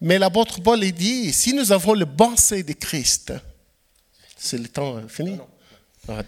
Mais 0.00 0.18
l'apôtre 0.18 0.62
Paul 0.62 0.80
dit, 0.92 1.32
si 1.32 1.52
nous 1.52 1.72
avons 1.72 1.94
le 1.94 2.06
pensée 2.06 2.62
de 2.62 2.72
Christ, 2.72 3.32
c'est 4.37 4.58
le 4.58 4.68
temps 4.68 5.06
fini. 5.08 5.37
Ah, 6.08 6.22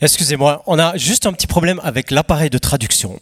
Excusez-moi, 0.00 0.62
on 0.66 0.78
a 0.78 0.96
juste 0.96 1.26
un 1.26 1.32
petit 1.32 1.46
problème 1.46 1.80
avec 1.82 2.10
l'appareil 2.10 2.50
de 2.50 2.58
traduction. 2.58 3.18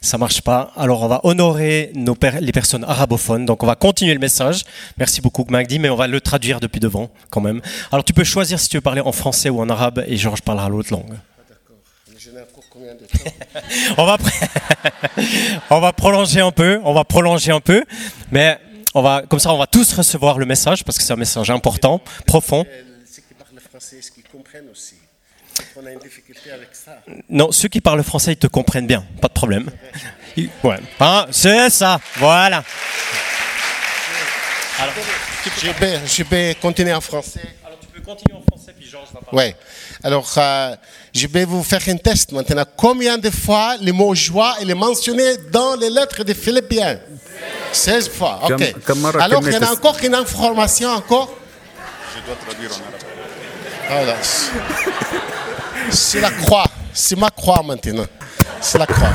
Ça 0.00 0.18
marche 0.18 0.42
pas. 0.42 0.72
Alors 0.76 1.02
on 1.02 1.08
va 1.08 1.20
honorer 1.24 1.90
nos 1.94 2.16
les 2.40 2.52
personnes 2.52 2.84
arabophones. 2.84 3.46
Donc 3.46 3.62
on 3.62 3.66
va 3.66 3.74
continuer 3.74 4.14
le 4.14 4.20
message. 4.20 4.64
Merci 4.98 5.20
beaucoup 5.20 5.44
Magdi, 5.48 5.78
mais 5.78 5.88
on 5.88 5.96
va 5.96 6.06
le 6.06 6.20
traduire 6.20 6.60
depuis 6.60 6.80
devant 6.80 7.10
quand 7.30 7.40
même. 7.40 7.60
Alors 7.90 8.04
tu 8.04 8.12
peux 8.12 8.24
choisir 8.24 8.60
si 8.60 8.68
tu 8.68 8.76
veux 8.76 8.80
parler 8.80 9.00
en 9.00 9.12
français 9.12 9.48
ou 9.50 9.60
en 9.60 9.68
arabe 9.68 10.04
et 10.06 10.16
Georges 10.16 10.42
parlera 10.42 10.68
l'autre 10.68 10.92
langue. 10.92 11.16
on 13.98 14.04
va 14.04 14.18
on 15.70 15.80
va 15.80 15.92
prolonger 15.92 16.40
un 16.40 16.52
peu, 16.52 16.80
on 16.84 16.92
va 16.92 17.04
prolonger 17.04 17.50
un 17.50 17.60
peu, 17.60 17.84
mais 18.30 18.58
on 18.94 19.02
va 19.02 19.22
comme 19.22 19.38
ça 19.38 19.52
on 19.52 19.58
va 19.58 19.66
tous 19.66 19.92
recevoir 19.94 20.38
le 20.38 20.46
message 20.46 20.84
parce 20.84 20.98
que 20.98 21.04
c'est 21.04 21.12
un 21.12 21.16
message 21.16 21.50
important, 21.50 22.00
profond 22.26 22.64
aussi. 24.70 24.96
On 25.76 25.86
a 25.86 25.90
une 25.90 25.98
difficulté 25.98 26.50
avec 26.50 26.68
ça. 26.72 26.98
Non, 27.28 27.50
ceux 27.50 27.68
qui 27.68 27.80
parlent 27.80 28.02
français, 28.02 28.32
ils 28.32 28.36
te 28.36 28.46
comprennent 28.46 28.86
bien, 28.86 29.04
pas 29.20 29.28
de 29.28 29.32
problème. 29.32 29.70
Ouais. 30.62 30.76
Ah, 31.00 31.26
c'est 31.30 31.70
ça, 31.70 31.98
voilà. 32.16 32.62
Alors, 34.78 34.92
je, 35.62 35.70
vais, 35.70 36.00
je 36.06 36.22
vais 36.24 36.54
continuer 36.60 36.92
en 36.92 37.00
français. 37.00 37.40
Alors 37.64 37.78
tu 37.80 37.86
peux 37.86 38.02
continuer 38.02 38.36
en 38.36 38.42
français, 38.42 38.74
puis 38.78 38.86
Georges 38.86 39.08
va 39.14 39.20
parler. 39.20 39.54
Oui. 39.54 39.54
Alors, 40.02 40.30
euh, 40.36 40.76
je 41.14 41.26
vais 41.26 41.46
vous 41.46 41.62
faire 41.62 41.80
un 41.88 41.96
test 41.96 42.32
maintenant. 42.32 42.64
Combien 42.76 43.16
de 43.16 43.30
fois 43.30 43.76
le 43.80 43.92
mot 43.92 44.14
joie 44.14 44.56
est 44.60 44.74
mentionné 44.74 45.38
dans 45.50 45.74
les 45.76 45.88
lettres 45.88 46.22
des 46.22 46.34
Philippiens? 46.34 46.98
16 47.72 48.10
fois. 48.10 48.40
OK. 48.44 48.74
Alors, 49.18 49.42
il 49.42 49.52
y 49.52 49.56
a 49.56 49.72
encore 49.72 49.96
une 50.02 50.14
information 50.14 50.90
encore? 50.90 51.32
Je 52.14 52.26
dois 52.26 52.36
traduire 52.44 52.70
en 52.72 52.74
arabe. 52.74 53.05
Voilà. 53.89 54.15
C'est 55.89 56.21
la 56.21 56.31
croix. 56.31 56.65
C'est 56.93 57.17
ma 57.17 57.29
croix 57.29 57.63
maintenant. 57.63 58.07
C'est 58.61 58.77
la 58.77 58.85
croix. 58.85 59.13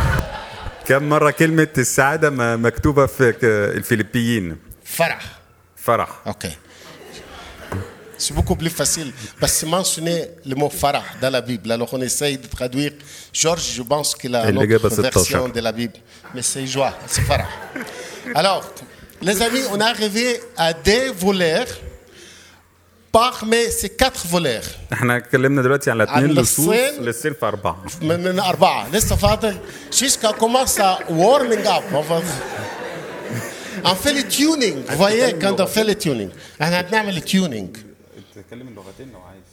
كم 0.87 1.09
مرة 1.09 1.31
كلمة 1.31 1.69
السعادة 1.79 2.31
مكتوبة 2.57 3.07
في 3.07 3.35
الفلبيين؟ 3.43 4.57
فرح. 4.85 5.25
فرح. 5.77 6.09
Ok. 6.27 6.47
C'est 8.19 8.33
beaucoup 8.33 8.57
plus 8.57 8.71
facile 8.71 9.13
parce 9.39 9.53
que 9.53 9.59
c'est 9.59 9.67
mentionné 9.67 10.31
le 10.47 10.55
mot 10.55 10.71
farah 10.71 11.05
dans 11.21 11.31
la 11.31 11.43
Bible. 11.43 11.71
Alors 11.71 11.93
on 11.93 12.01
essaye 12.01 12.39
de 12.39 12.47
traduire. 12.47 12.93
Georges, 13.33 13.73
je 13.75 13.83
pense 13.83 14.15
qu'il 14.15 14.35
a 14.35 14.49
une 14.49 14.59
autre 14.59 15.03
version 15.03 15.49
de 15.49 15.61
la 15.61 15.73
Bible. 15.73 15.99
Mais 16.35 16.43
c'est 16.43 16.67
joie, 16.67 16.95
c'est 17.07 17.21
farah. 17.21 17.45
Alors, 18.35 18.65
les 19.21 19.43
amis, 19.43 19.61
on 19.73 19.79
est 19.81 19.85
arrivé 19.85 20.41
à 20.57 20.73
des 20.73 21.11
voleurs 21.11 21.69
parmi 23.13 23.71
ces 23.71 23.91
quatre 23.91 24.27
voleurs. 24.27 24.69
احنا 24.93 25.17
اتكلمنا 25.17 25.63
دلوقتي 25.63 25.91
على 25.91 26.05
اثنين 26.05 26.17
على 26.17 26.33
لصوص 26.33 26.59
الصين. 26.69 27.03
للصين 27.05 27.35
في 27.35 27.47
اربعه 27.47 27.85
من, 28.03 28.25
من 28.25 28.39
أربعة 28.41 28.89
لسه 28.93 29.17
فاضل 29.17 29.57
jusqu'à 29.91 30.33
commence 30.33 30.79
à 30.79 30.99
warming 31.09 31.67
up 31.67 31.85
on 31.93 32.01
va 32.01 32.21
on 33.85 33.95
fait 33.95 34.13
le 34.13 34.23
tuning 34.29 34.77
vous 34.89 34.97
voyez 34.97 35.35
quand 35.43 35.61
on 35.61 35.67
fait 35.67 35.85
le 35.85 35.95
tuning 35.95 36.31
احنا 36.63 36.81
هنعمل 36.81 37.21
le 37.21 37.25
tuning 37.25 37.79
تتكلم 38.35 38.69
اللغتين 38.69 39.13
لو 39.13 39.21
عايز 39.21 39.47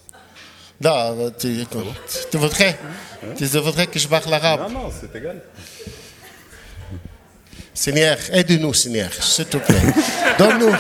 لا 0.81 1.31
tu, 1.39 1.65
tu 2.31 2.37
voudrais 2.37 2.75
tu 3.37 3.45
voudrais 3.45 3.87
que 3.87 3.99
je 3.99 4.07
parle 4.07 4.33
arabe 4.33 4.59
لا 4.59 4.67
نو 4.67 4.91
سيت 5.01 5.15
égal. 5.15 5.37
Seigneur 7.85 8.17
aide-nous 8.31 8.73
Seigneur 8.73 9.11
s'il 9.13 9.45
te 9.45 9.57
plaît 9.57 9.85
donne-nous 10.39 10.75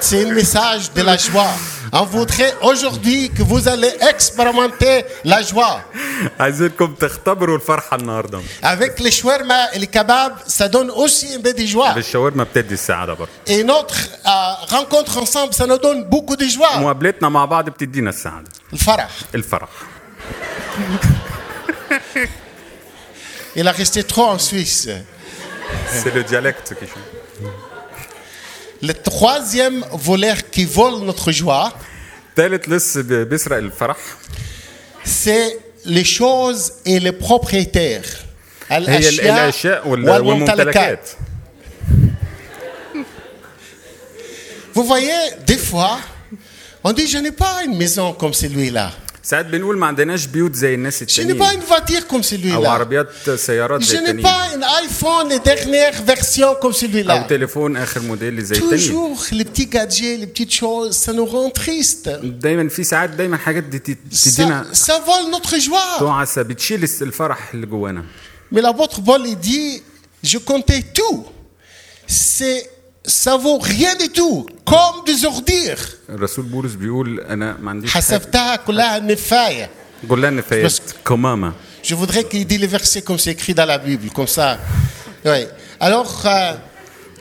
c'est 0.00 0.20
un 0.26 0.32
message 0.40 0.84
de 0.92 1.02
la 1.02 1.16
joie 1.16 1.54
on 1.92 2.04
voudrait 2.04 2.54
aujourd'hui 2.62 3.30
que 3.36 3.42
vous 3.42 3.68
allez 3.68 3.92
expérimenter 4.12 5.04
la 5.24 5.42
joie 5.42 5.80
عايزينكم 6.40 6.94
تختبروا 6.94 7.56
الفرحه 7.56 7.96
النهارده 7.96 8.40
avec 8.62 9.00
les 9.00 9.10
shawarma 9.10 9.72
et 9.74 9.78
les 9.78 9.86
kebabs 9.86 10.38
ça 10.46 10.68
donne 10.68 10.90
aussi 10.90 11.26
un 11.34 11.40
peu 11.40 11.52
de 11.52 11.66
joie 11.66 11.92
بالشاورما 11.94 12.44
بتدي 12.44 12.74
السعاده 12.74 13.12
برضه 13.14 13.30
Et 13.46 13.64
notre 13.64 13.96
euh, 14.26 14.30
rencontre 14.76 15.18
ensemble, 15.18 15.52
ça 15.54 15.66
nous 15.66 15.78
donne 15.78 16.04
beaucoup 16.04 16.36
de 16.36 16.46
joie. 16.46 16.76
مقابلتنا 16.78 17.28
مع 17.28 17.44
بعض 17.44 17.68
بتدينا 17.68 18.10
السعاده 18.10 18.50
الفرح. 18.72 19.08
الفرح 19.34 19.68
Il 23.56 23.68
a 23.68 23.72
resté 23.72 24.02
trop 24.02 24.26
en 24.34 24.38
Suisse. 24.38 24.88
سي 26.02 26.10
لو 26.14 26.20
ديالكت 26.20 26.72
كي 26.74 26.86
شو 26.86 27.00
Le 28.82 28.92
troisième 28.92 29.84
voleur 29.92 30.36
qui 30.50 30.64
vole 30.64 31.00
notre 31.04 31.32
joie, 31.32 31.72
ثالث 32.36 32.68
لص 32.68 32.96
ب- 32.98 33.28
بيسرق 33.28 33.56
الفرح 33.56 33.96
c'est 35.04 35.58
les 35.86 36.04
choses 36.04 36.72
et 36.86 36.98
les 37.00 37.12
propriétaires. 37.12 38.08
هي 38.70 38.78
ال- 38.78 38.88
الأشياء 38.88 39.44
الاشياء 39.44 39.88
وال- 39.88 40.10
والممتلكات. 40.10 40.26
والممتلكات 40.26 41.08
Vous 44.74 44.84
voyez, 44.84 45.12
des 45.46 45.58
fois, 45.58 45.98
on 46.82 46.92
dit, 46.92 47.06
je 47.06 47.18
n'ai 47.18 47.30
pas 47.30 47.62
une 47.64 47.76
maison 47.76 48.12
comme 48.12 48.34
celui-là. 48.34 48.90
ساعات 49.29 49.45
بنقول 49.45 49.77
ما 49.77 49.87
عندناش 49.87 50.25
بيوت 50.25 50.55
زي 50.55 50.75
الناس 50.75 51.01
التانيين. 51.01 51.37
أو 52.55 52.65
عربيات 52.65 53.29
سيارات 53.29 53.81
زي 53.83 53.97
التانيين. 53.99 54.25
أو 57.11 57.27
تليفون 57.27 57.77
آخر 57.77 58.01
موديل 58.01 58.43
زي 58.43 58.55
التانيين. 58.55 58.91
دايما 62.23 62.69
في 62.69 62.83
ساعات 62.83 63.09
دايما 63.09 63.37
حاجات 63.37 63.63
تدينا. 63.63 64.67
سا 64.73 64.97
تعسى 65.99 66.43
بتشيل 66.43 66.83
الفرح 67.01 67.53
اللي 67.53 67.65
جوانا. 67.65 68.05
مي 68.51 68.61
لابوتر 68.61 69.01
بول 69.01 69.39
دي 69.39 69.83
جو 70.23 70.39
كونتي 70.39 70.81
تو. 70.81 71.23
سي 72.07 72.63
ça 73.06 73.36
vaut 73.36 73.58
rien 73.58 73.94
du 73.96 74.08
tout, 74.08 74.46
comme 74.64 75.04
des 75.06 75.24
ordures. 75.26 75.84
الرسول 76.08 76.44
بولس 76.44 76.72
بيقول 76.74 77.20
انا 77.20 77.56
ما 77.60 77.70
عنديش 77.70 77.90
حاجة. 77.92 78.02
حسبتها 78.02 78.56
كلها 78.56 78.98
نفاية. 78.98 79.70
قول 80.08 80.18
لنا 80.22 80.30
نفايات 80.30 80.64
بس- 80.64 80.80
كمامة 81.06 81.52
Je 81.82 81.94
voudrais 81.94 82.24
qu'il 82.24 82.46
dise 82.46 82.60
les 82.60 82.66
versets 82.78 83.02
comme 83.02 83.18
c'est 83.18 83.32
écrit 83.32 83.52
dans 83.54 83.66
la 83.66 83.76
Bible, 83.78 84.08
comme 84.10 84.26
ça. 84.38 84.58
Oui. 85.26 85.46
Alors, 85.80 86.12
euh, 86.26 86.52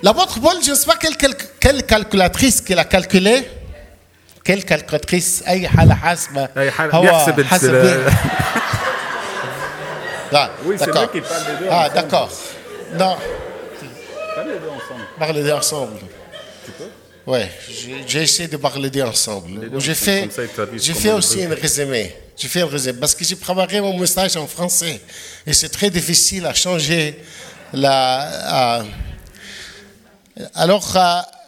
l'apôtre 0.04 0.40
Paul, 0.40 0.58
je 0.66 0.72
ne 0.72 0.76
sais 0.76 0.86
pas 0.86 0.96
quelle, 0.96 1.18
quelle, 1.18 1.36
quelle 1.60 1.84
calculatrice 1.94 2.62
qu'il 2.62 2.80
a 2.80 2.86
calculé. 2.86 3.36
Quelle 4.46 4.64
calculatrice 4.66 5.44
أي 5.48 5.68
حالة 5.68 5.96
حاسبة 5.96 6.50
أي 6.58 6.72
حالة 6.72 6.96
هو 6.96 7.02
بيحسب 7.02 7.42
حسب 7.44 7.74
ال- 7.76 8.12
Ah, 10.36 10.50
Oui, 10.66 10.76
c'est 10.80 10.86
d'accord. 10.88 11.04
vrai 11.04 11.12
qu'il 11.12 11.22
parle 11.22 11.46
des 11.46 11.58
deux 11.64 11.68
Ah, 11.70 11.80
ensemble. 11.82 11.94
d'accord. 11.96 12.30
Non, 13.02 13.16
parler 14.36 14.54
deux 14.64 14.74
ensemble. 14.80 15.06
Ouais, 17.27 17.51
j'ai- 17.69 18.05
j'ai 18.07 18.23
essayé 18.23 18.49
de 18.49 18.57
parler 18.57 19.03
ensemble. 19.03 19.69
J'ai 19.81 19.93
ensemble, 19.93 19.95
fait, 19.95 20.23
j'ai 20.79 20.95
fait 20.95 21.13
aussi 21.13 21.43
un 21.45 21.55
résumé. 21.55 22.15
J'ai 22.37 22.49
fait 22.49 22.61
un 22.63 22.67
résumé 22.67 22.99
parce 22.99 23.15
que 23.15 23.25
j'ai 23.25 23.37
préparé 23.37 23.81
mon 23.81 23.99
message 23.99 24.37
en 24.37 24.47
français 24.47 25.01
et 25.47 25.53
c'est 25.53 25.69
très 25.69 25.91
difficile 25.91 26.47
à 26.47 26.55
changer 26.55 27.19
la. 27.73 28.79
à- 28.79 28.85
alors, 30.55 30.97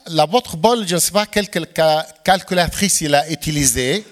l'apôtre 0.09 0.57
Paul, 0.57 0.87
je 0.87 0.97
ne 0.97 1.01
sais 1.01 1.13
pas 1.13 1.27
quelle 1.27 1.49
calculatrice 1.49 3.01
il 3.03 3.15
a 3.15 3.29
utilisée. 3.31 4.05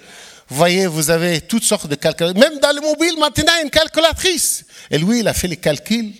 Vous 0.48 0.56
voyez, 0.56 0.86
vous 0.86 1.10
avez 1.10 1.40
toutes 1.42 1.64
sortes 1.64 1.86
de 1.88 1.96
calculatrices. 1.96 2.42
Même 2.48 2.58
dans 2.60 2.72
le 2.74 2.80
mobile, 2.80 3.14
maintenant, 3.18 3.52
il 3.54 3.58
y 3.58 3.60
a 3.60 3.62
une 3.64 3.70
calculatrice. 3.70 4.64
Et 4.90 4.96
lui, 4.98 5.20
il 5.20 5.28
a 5.28 5.34
fait 5.34 5.48
les 5.48 5.56
calculs. 5.58 6.12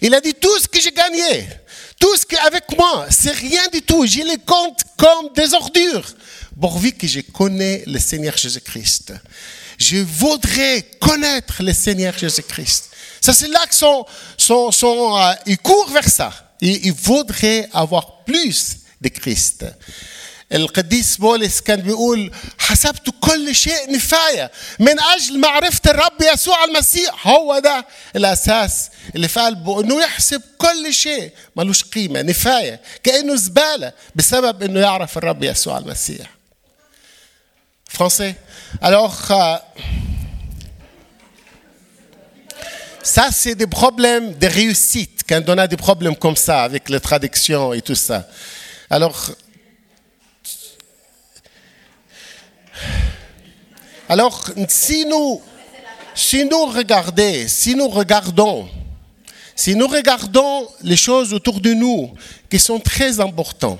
Il 0.00 0.12
a 0.14 0.20
dit 0.20 0.34
tout 0.34 0.58
ce 0.58 0.66
que 0.66 0.80
j'ai 0.80 0.90
gagné, 0.92 1.46
tout 2.00 2.16
ce 2.16 2.26
qui 2.26 2.34
est 2.34 2.38
avec 2.38 2.64
moi, 2.76 3.06
c'est 3.10 3.30
rien 3.30 3.62
du 3.72 3.82
tout. 3.82 4.04
Je 4.06 4.22
les 4.22 4.38
compte 4.38 4.80
comme 4.96 5.32
des 5.34 5.54
ordures. 5.54 6.04
Pourvu 6.60 6.92
que 6.92 7.06
je 7.06 7.20
connais 7.20 7.84
le 7.86 7.98
Seigneur 7.98 8.36
Jésus-Christ. 8.36 9.12
Je 9.78 9.98
voudrais 9.98 10.82
connaître 11.00 11.62
le 11.62 11.72
Seigneur 11.72 12.16
Jésus-Christ. 12.18 12.90
Ça, 13.20 13.32
c'est 13.32 13.48
là 13.48 13.60
que 13.68 13.74
son, 13.74 14.04
son, 14.36 14.72
son, 14.72 15.16
euh, 15.16 15.32
il 15.46 15.58
court 15.58 15.90
vers 15.90 16.08
ça. 16.08 16.32
Il, 16.60 16.86
il 16.86 16.92
voudrait 16.92 17.68
avoir 17.72 18.24
plus 18.24 18.78
de 19.00 19.08
Christ. 19.08 19.66
القديس 20.52 21.16
بولس 21.16 21.60
كان 21.60 21.80
بيقول 21.80 22.32
حسبت 22.58 23.10
كل 23.20 23.54
شيء 23.54 23.92
نفاية 23.92 24.50
من 24.78 25.00
أجل 25.00 25.38
معرفة 25.40 25.80
الرب 25.86 26.22
يسوع 26.34 26.64
المسيح 26.64 27.26
هو 27.26 27.58
ده 27.58 27.86
الأساس 28.16 28.90
اللي 29.14 29.28
في 29.28 29.40
قلبه 29.40 29.80
إنه 29.80 30.02
يحسب 30.02 30.42
كل 30.58 30.94
شيء 30.94 31.32
ملوش 31.56 31.84
قيمة 31.84 32.22
نفاية 32.22 32.80
كأنه 33.02 33.34
زبالة 33.36 33.92
بسبب 34.14 34.62
إنه 34.62 34.80
يعرف 34.80 35.18
الرب 35.18 35.42
يسوع 35.44 35.78
المسيح. 35.78 36.40
Alors, 38.80 39.30
euh, 39.30 39.56
ça, 43.02 43.30
c'est 43.32 43.54
des 43.54 43.66
problèmes 43.66 44.34
de 44.38 44.46
réussite, 44.46 45.22
quand 45.28 45.42
on 45.48 45.58
a 45.58 45.66
des 45.66 45.76
problèmes 45.76 46.16
comme 46.16 46.36
ça, 46.36 46.62
avec 46.62 46.88
les 46.88 47.00
traductions 47.00 47.74
et 47.74 47.82
tout 47.82 47.94
ça. 47.94 48.26
Alors, 48.88 49.32
alors 54.08 54.50
si 54.68 55.06
nous, 55.06 55.40
si 56.14 56.44
nous 56.44 56.66
regardons, 56.66 57.44
si 57.46 57.74
nous 57.74 57.88
regardons, 57.88 58.68
si 59.54 59.76
nous 59.76 59.86
regardons 59.86 60.68
les 60.82 60.96
choses 60.96 61.32
autour 61.32 61.60
de 61.60 61.72
nous 61.74 62.12
qui 62.50 62.58
sont 62.58 62.80
très 62.80 63.20
importantes, 63.20 63.78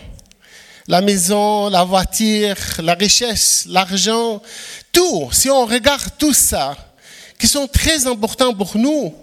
la 0.87 1.01
maison, 1.01 1.69
la 1.69 1.85
voiture, 1.85 2.57
la 2.83 2.95
richesse, 2.95 3.65
l'argent, 3.69 4.43
tout, 4.93 5.29
si 5.33 5.51
on 5.51 5.67
regarde 5.67 6.11
tout 6.19 6.33
ça, 6.33 6.77
qui 7.39 7.47
sont 7.47 7.67
très 7.67 8.07
importants 8.07 8.55
pour 8.55 8.77
nous, 8.77 9.15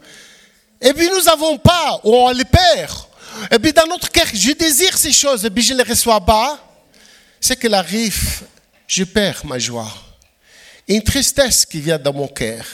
et 0.82 0.94
puis 0.94 1.08
nous 1.10 1.24
n'avons 1.24 1.58
pas, 1.58 2.00
ou 2.04 2.16
on 2.16 2.32
les 2.32 2.46
perd, 2.46 2.98
et 3.52 3.60
puis 3.60 3.74
dans 3.74 3.86
notre 3.88 4.10
cœur, 4.10 4.28
je 4.34 4.52
désire 4.52 4.98
ces 4.98 5.12
choses, 5.12 5.46
et 5.46 5.50
puis 5.50 5.64
je 5.64 5.74
ne 5.74 5.84
les 5.84 5.90
reçois 5.90 6.22
pas, 6.22 6.60
c'est 7.40 7.60
qu'il 7.60 7.74
arrive, 7.74 8.42
je 8.88 9.04
perds 9.04 9.46
ma 9.46 9.60
joie. 9.60 9.92
Une 10.88 11.04
tristesse 11.04 11.66
qui 11.66 11.82
vient 11.82 12.00
dans 12.00 12.14
mon 12.14 12.28
cœur. 12.28 12.66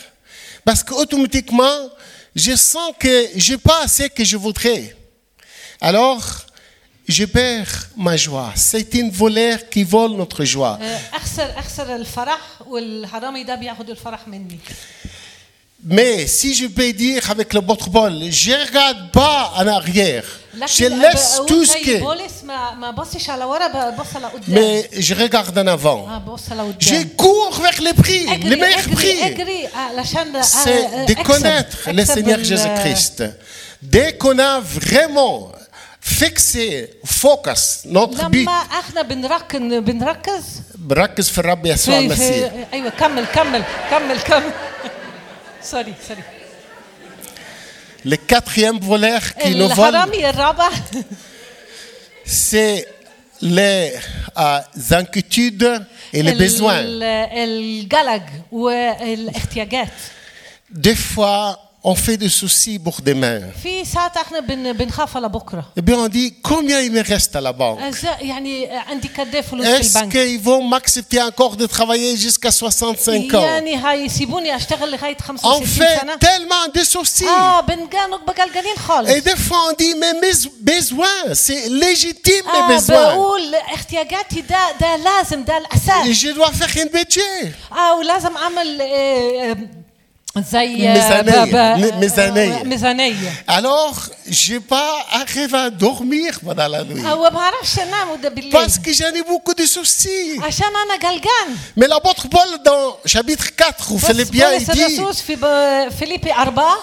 Parce 0.64 0.84
qu'automatiquement, 0.84 1.90
je 2.36 2.56
sens 2.56 2.94
que 3.00 3.28
je 3.36 3.54
n'ai 3.54 3.58
pas 3.58 3.84
assez 3.84 4.10
que 4.10 4.24
je 4.24 4.38
voudrais. 4.38 4.96
Alors, 5.82 6.24
je 7.08 7.26
perds 7.26 7.90
ma 7.98 8.16
joie. 8.16 8.54
C'est 8.56 8.94
une 8.94 9.10
voleur 9.10 9.68
qui 9.70 9.84
vole 9.84 10.12
notre 10.12 10.46
joie. 10.46 10.80
Mais 15.85 16.27
si 16.27 16.55
je 16.55 16.67
peux 16.67 16.93
dire 16.93 17.23
avec 17.31 17.49
le 17.55 17.61
votre 17.61 17.89
bol, 17.89 18.13
je 18.31 18.51
ne 18.51 18.67
regarde 18.67 19.03
pas 19.13 19.53
en 19.61 19.67
arrière. 19.69 20.25
Je 20.77 20.85
لكن 20.85 21.03
laisse 21.03 21.37
بقول 21.37 21.49
tout 21.49 21.65
ce 21.65 21.73
زي 21.73 21.85
que... 21.85 22.03
بولس 22.03 22.45
ما 22.45 22.75
ما 22.75 22.91
بصش 22.91 23.31
على 23.31 23.45
ورا 23.45 23.67
ببص 23.91 24.17
على 24.17 24.27
قدام 24.27 24.55
Mais 24.57 25.01
je 25.01 25.15
regarde 25.15 25.57
en 25.59 25.67
avant. 25.67 26.09
اه 26.09 26.19
ببص 26.19 26.43
على 26.53 26.73
Je 26.81 26.87
قدام 26.95 27.09
cours 27.17 27.55
vers 27.61 27.81
les 27.83 27.93
prix, 28.03 28.27
les 28.27 28.33
اجري 28.33 28.61
meilleurs 28.61 28.79
اجري 28.79 28.95
prix. 28.97 29.25
اجري 29.25 29.67
علشان 29.75 30.43
C'est 30.43 31.07
de 31.07 31.15
connaître 31.23 31.91
le 31.93 32.05
Seigneur 32.05 32.39
Jésus-Christ. 32.43 33.23
Dès 33.83 34.11
qu'on 34.19 34.39
a 34.39 34.59
vraiment 34.61 35.53
fixé, 36.01 36.91
focus, 37.05 37.63
notre 37.85 38.29
but, 38.31 38.37
لما 38.43 38.53
احنا 38.81 39.03
بنركن 39.03 39.81
بنركز 39.81 40.45
بركز 40.75 41.29
في 41.29 41.39
الرب 41.39 41.67
يسوع 41.67 41.95
في, 41.99 42.05
المسيح. 42.05 42.27
في 42.51 42.65
ايوه 42.73 42.89
كمل 42.91 43.25
كمل 43.35 43.65
كمل 43.91 44.21
كمل 44.21 44.53
سوري 45.63 45.95
سوري 46.09 46.23
Le 48.05 48.17
quatrième 48.17 48.79
voleur 48.81 49.21
qui 49.41 49.55
nous 49.57 49.69
vole, 49.69 49.95
الحرامي 49.95 50.31
الرابع 50.31 50.71
c'est 52.25 52.87
les 53.41 53.93
euh, 54.37 54.61
inquiétudes 54.93 55.85
et 56.13 56.23
les 56.23 56.33
besoins. 56.33 56.79
ال- 56.81 57.03
القلق 57.33 58.23
والاحتياجات 58.53 59.89
Des 60.75 60.95
fois, 60.95 61.59
on 61.84 61.96
fait 61.96 62.18
des 62.18 62.30
soucis 62.30 62.80
pour 62.80 63.02
demain. 63.02 63.40
Et 63.40 63.52
eh 65.76 65.82
bien 65.82 65.98
on 65.98 66.08
dit 66.08 66.36
combien 66.42 66.80
il 66.80 66.92
me 66.92 67.04
reste 67.04 67.36
à 67.36 67.42
la 67.42 67.52
banque? 67.52 67.80
Est-ce 67.82 68.06
qu'ils 70.10 70.40
vont 70.40 70.64
m'accepter 70.64 71.22
encore 71.22 71.58
de 71.58 71.66
travailler 71.66 72.16
jusqu'à 72.16 72.52
65 72.52 73.34
ans? 73.34 73.42
On 75.44 75.62
fait 75.62 75.84
tellement 76.20 76.68
de 76.74 76.80
soucis. 76.84 77.26
Et 79.10 79.22
des 79.22 79.36
fois 79.36 79.58
on 79.70 79.74
dit 79.78 79.94
mais 80.00 80.14
mes 80.22 80.32
besoins, 80.62 81.34
c'est 81.34 81.68
légitime 81.70 82.46
mes 82.70 82.76
besoins. 82.76 83.16
Et 86.08 86.14
je 86.14 86.30
dois 86.32 86.52
faire 86.52 86.84
un 86.84 86.86
budget. 86.86 87.54
Mes 90.94 91.00
années. 91.12 91.32
Mes 92.00 92.20
années. 92.20 92.52
Alors, 93.48 93.94
je 94.28 94.54
n'ai 94.54 94.60
pas 94.60 94.96
arrivé 95.12 95.56
à 95.56 95.70
dormir 95.70 96.40
pendant 96.44 96.68
la 96.68 96.84
nuit. 96.84 97.04
Parce 98.52 98.80
que 98.80 98.92
j'avais 98.92 99.22
beaucoup 99.22 99.54
de 99.54 99.64
soucis. 99.68 100.40
Mais 101.78 101.88
l'apôtre 101.88 102.28
Paul, 102.30 102.48
dans 102.66 102.98
chapitre 103.06 103.56
4, 103.56 103.92
aux 103.92 103.98
Philippiens, 104.00 104.48
il 104.54 104.66
dit, 104.88 104.96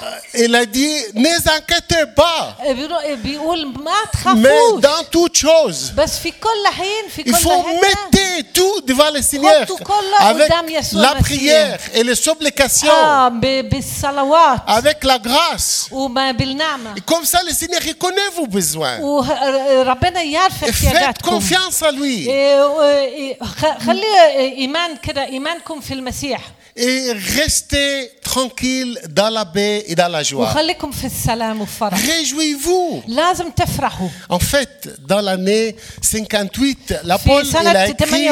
euh, 0.02 0.44
il 0.46 0.54
a 0.54 0.64
dit, 0.64 0.94
ne 1.14 1.28
vous 1.28 1.50
inquiétez 1.50 2.06
pas. 2.14 2.56
Mais 4.36 4.48
dans 4.80 5.02
toute 5.10 5.36
chose, 5.36 5.92
il 7.26 7.34
faut 7.34 7.50
mettre 7.80 8.52
tout 8.54 8.80
devant 8.86 9.10
le 9.12 9.22
Seigneur 9.22 9.66
avec 10.20 10.48
la 10.92 11.14
prière 11.20 11.78
et 11.94 12.04
les 12.04 12.14
supplications 12.14 12.88
avec 14.66 15.02
la 15.04 15.18
grâce. 15.18 15.88
Et 16.96 17.00
comme 17.00 17.24
ça, 17.24 17.40
le 17.46 17.52
Seigneur 17.52 17.80
reconnaît 17.86 18.30
vos 18.36 18.46
besoins. 18.46 18.98
Et 20.66 20.72
faites 20.72 21.22
confiance 21.22 21.82
à 21.82 21.90
lui 21.90 22.28
et 26.76 27.12
restez 27.12 28.10
tranquille 28.22 28.98
dans 29.10 29.28
la 29.30 29.44
paix 29.44 29.84
et 29.88 29.94
dans 29.94 30.08
la 30.08 30.22
joie. 30.22 30.52
Réjouis-vous. 31.96 33.02
En 34.28 34.38
fait, 34.38 34.88
dans 35.06 35.20
l'année 35.20 35.74
58, 36.00 36.94
l'apôtre 37.04 37.46
a 37.66 37.86
écrit, 37.88 38.28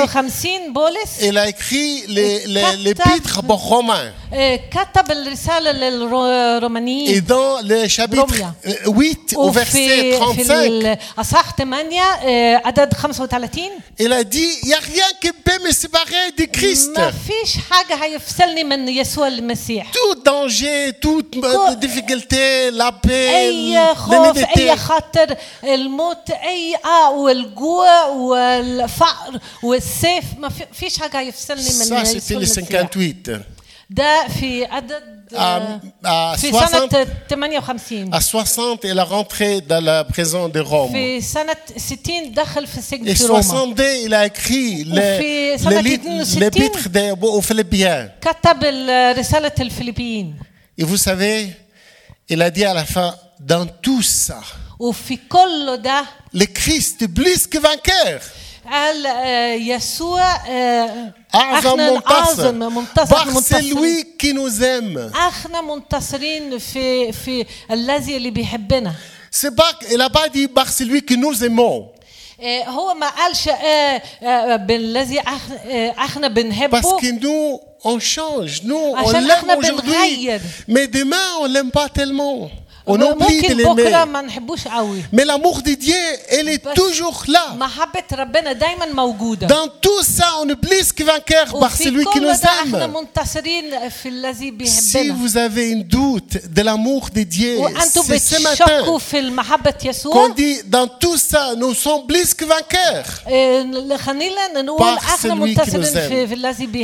il 1.23 1.37
a 1.39 1.49
écrit 1.49 2.05
l'épître 2.07 3.43
aux 3.49 3.57
Romains. 3.57 4.13
Et 7.09 7.21
dans 7.21 7.61
le 7.65 7.89
chapitre 7.89 8.25
8 8.87 9.35
au 9.37 9.51
verset 9.51 10.11
35, 10.21 10.99
il 13.99 14.13
a 14.13 14.23
dit, 14.23 14.49
il 14.63 14.69
n'y 14.69 14.75
a 14.75 14.79
rien 14.79 15.05
qui 15.21 15.33
peut 15.33 15.59
me 15.65 15.73
séparer 15.73 16.33
de 16.37 16.45
Christ. 16.45 16.93
يسلني 18.39 18.65
من 18.65 18.89
يسوع 18.89 19.29
المسيح. 19.29 19.91
Tout 19.93 20.15
danger 20.25 20.93
toute 21.01 21.37
difficulté 21.81 22.71
la 22.71 22.93
paix 22.93 23.35
أي 23.35 23.95
خوف 23.95 24.39
أي 24.57 24.77
خطر 24.77 25.37
الموت 25.65 26.31
أي 26.31 26.77
آه 26.85 27.11
والجوع 27.11 28.05
والفقر 28.07 29.39
والسيف. 29.63 30.25
ما 30.39 30.51
فيش 30.73 30.99
حاجة 30.99 31.21
يفصلني 31.21 31.63
من 31.63 31.69
يسوع 31.69 32.01
المسيح. 32.01 32.39
ده 33.91 34.29
في 34.29 34.65
عدد 34.65 35.18
à, 35.37 35.81
à, 36.05 36.37
60, 36.37 36.95
à 38.13 38.21
60, 38.21 38.85
elle 38.85 38.99
est 38.99 39.03
rentrée 39.03 39.61
dans 39.61 39.83
la 39.85 40.05
prison 40.05 40.49
de 40.49 40.61
Rome. 40.61 40.93
Et 43.11 43.15
62, 43.17 43.85
il 44.05 44.15
a 44.15 44.27
écrit 44.27 44.85
l'épître 44.85 45.69
les, 46.93 47.13
aux 47.21 47.43
Philippiens. 47.43 48.11
Et 50.77 50.85
vous 50.85 50.97
savez, 50.97 51.51
il 52.29 52.41
a 52.43 52.51
dit 52.51 52.65
à 52.65 52.75
la 52.75 52.85
fin, 52.85 53.15
dans 53.41 53.67
tout 53.67 54.03
ça, 54.03 54.41
le 56.33 56.45
Christ 56.47 57.03
est 57.03 57.09
plus 57.09 57.47
que 57.47 57.59
vainqueur. 57.59 58.21
قال 58.73 59.07
آه، 59.07 59.55
يسوع 59.55 60.37
آه، 60.49 61.15
أعظم 61.35 61.81
منتصر. 61.81 62.15
اعظم 62.15 62.77
منتصر 62.77 63.27
منتصرين 63.27 63.77
إحنا 65.15 65.61
منتصرين 65.61 66.59
في 66.59 67.13
في 67.13 67.47
الذي 67.71 68.17
اللي 68.17 68.31
بيحبنا. 68.31 68.95
سي 69.31 69.51
با 69.51 69.65
لا 69.93 70.07
با 70.07 70.27
دي 70.27 70.47
بار 70.47 70.67
سيلوي 70.67 71.01
هو 72.67 72.95
ما 72.95 73.09
قالش 73.09 73.49
آه، 73.49 74.57
بالذي 74.57 75.21
إحنا 75.99 76.29
بنحبه. 76.29 76.81
باسكو 76.81 77.01
نو 77.23 77.61
اون 77.87 78.01
شانج 78.01 78.67
نو 78.67 78.97
اون 78.97 79.27
لام 79.27 79.51
اوجوردي 79.51 80.41
مي 80.69 80.87
ديما 80.87 81.17
اون 81.17 81.53
لام 81.53 81.69
با 81.69 81.87
تيلمون 81.87 82.51
On 82.89 83.01
oublie 83.01 83.41
de 83.43 83.55
l'aimer. 83.55 83.93
Mais 85.13 85.25
l'amour 85.25 85.63
de 85.63 85.73
Dieu, 85.75 85.95
elle 86.31 86.49
est 86.49 86.65
toujours 86.75 87.23
là. 87.29 87.55
Dans 89.47 89.69
tout 89.81 90.03
ça, 90.03 90.27
on 90.41 90.49
oublie 90.49 90.83
ce 90.83 90.93
qui 90.93 91.03
vainqueur 91.03 91.59
par 91.59 91.77
celui 91.77 92.05
qui 92.07 92.21
nous 92.21 92.29
aime. 92.29 93.03
Si 94.65 95.09
vous 95.11 95.37
avez 95.37 95.73
un 95.75 95.81
doute 95.81 96.39
de 96.49 96.63
l'amour 96.63 97.09
de 97.15 97.23
Dieu, 97.23 97.59
c'est 98.05 98.19
ce 98.19 98.43
matin 98.43 98.83
qu'on 100.11 100.29
dit 100.31 100.61
dans 100.67 100.87
tout 100.89 101.17
ça, 101.17 101.55
nous 101.57 101.75
sommes 101.75 102.07
plus 102.07 102.33
que 102.35 102.45
vainqueurs. 102.45 103.23
Par 104.79 104.99
celui 105.19 105.55
qui 105.55 105.71
nous 105.77 105.85
aime. 105.97 106.29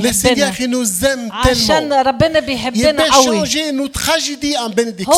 Le 0.03 0.13
Seigneur, 0.13 0.53
il 0.61 0.69
nous 0.69 1.05
aime 1.05 1.31
tellement. 1.43 1.81
Il 2.75 2.83
peut 2.95 3.03
changer 3.25 3.73
nos 3.73 3.89
tragédies 3.89 4.57
en 4.59 4.69
bénédiction. 4.69 5.13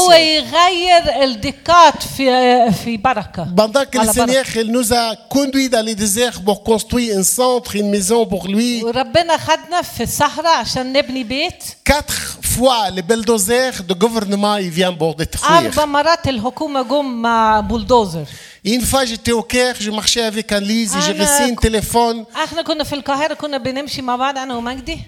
يغير 0.75 1.23
الدقات 1.23 2.03
في 2.17 2.71
في 2.71 2.97
بركة 2.97 3.47
Pendant 3.55 3.85
que 3.85 3.97
le 3.97 3.99
على 3.99 4.13
Seigneur 4.13 4.45
بركة. 4.45 4.61
il 4.61 4.71
nous 4.71 4.93
a 4.93 5.15
conduits 5.29 5.69
dans 5.69 5.85
les 5.85 5.95
déserts 5.95 6.41
pour 6.45 6.63
construire 6.63 7.17
un 7.17 7.23
centre, 7.23 7.75
une 7.75 7.89
maison 7.89 8.25
pour 8.25 8.47
lui, 8.47 8.83
وربنا 8.83 9.37
خدنا 9.37 9.81
في 9.81 10.03
الصحراء 10.03 10.57
عشان 10.59 10.93
نبني 10.93 11.23
بيت 11.23 11.63
quatre 11.89 12.37
fois 12.57 12.89
les 12.95 13.01
bulldozers 13.01 13.83
de 13.87 13.93
gouvernement 13.93 14.57
ils 14.57 14.69
viennent 14.69 14.97
pour 14.97 15.15
détruire. 15.15 15.51
أربع 15.51 15.85
مرات 15.85 16.27
الحكومة 16.27 16.81
جم 16.81 17.21
مع 17.21 17.59
بولدوزر 17.59 18.25
Une 18.67 18.81
fois 18.91 19.05
j'étais 19.05 19.31
au 19.31 19.41
Caire, 19.41 19.75
je 19.79 19.89
marchais 19.89 20.21
avec 20.21 20.51
Annelise 20.51 20.95
et 20.95 21.01
j'ai 21.01 21.11
أنا 21.15 21.25
reçu 21.25 21.51
un 21.51 21.55
téléphone 21.55 22.35
احنا 22.43 22.61
كنا 22.61 22.83
في 22.83 22.93
القاهرة 22.95 23.33
كنا 23.33 23.57
بنمشي 23.57 24.01
مع 24.01 24.15
بعض 24.15 24.37
أنا 24.37 24.55
ومجدي 24.55 24.99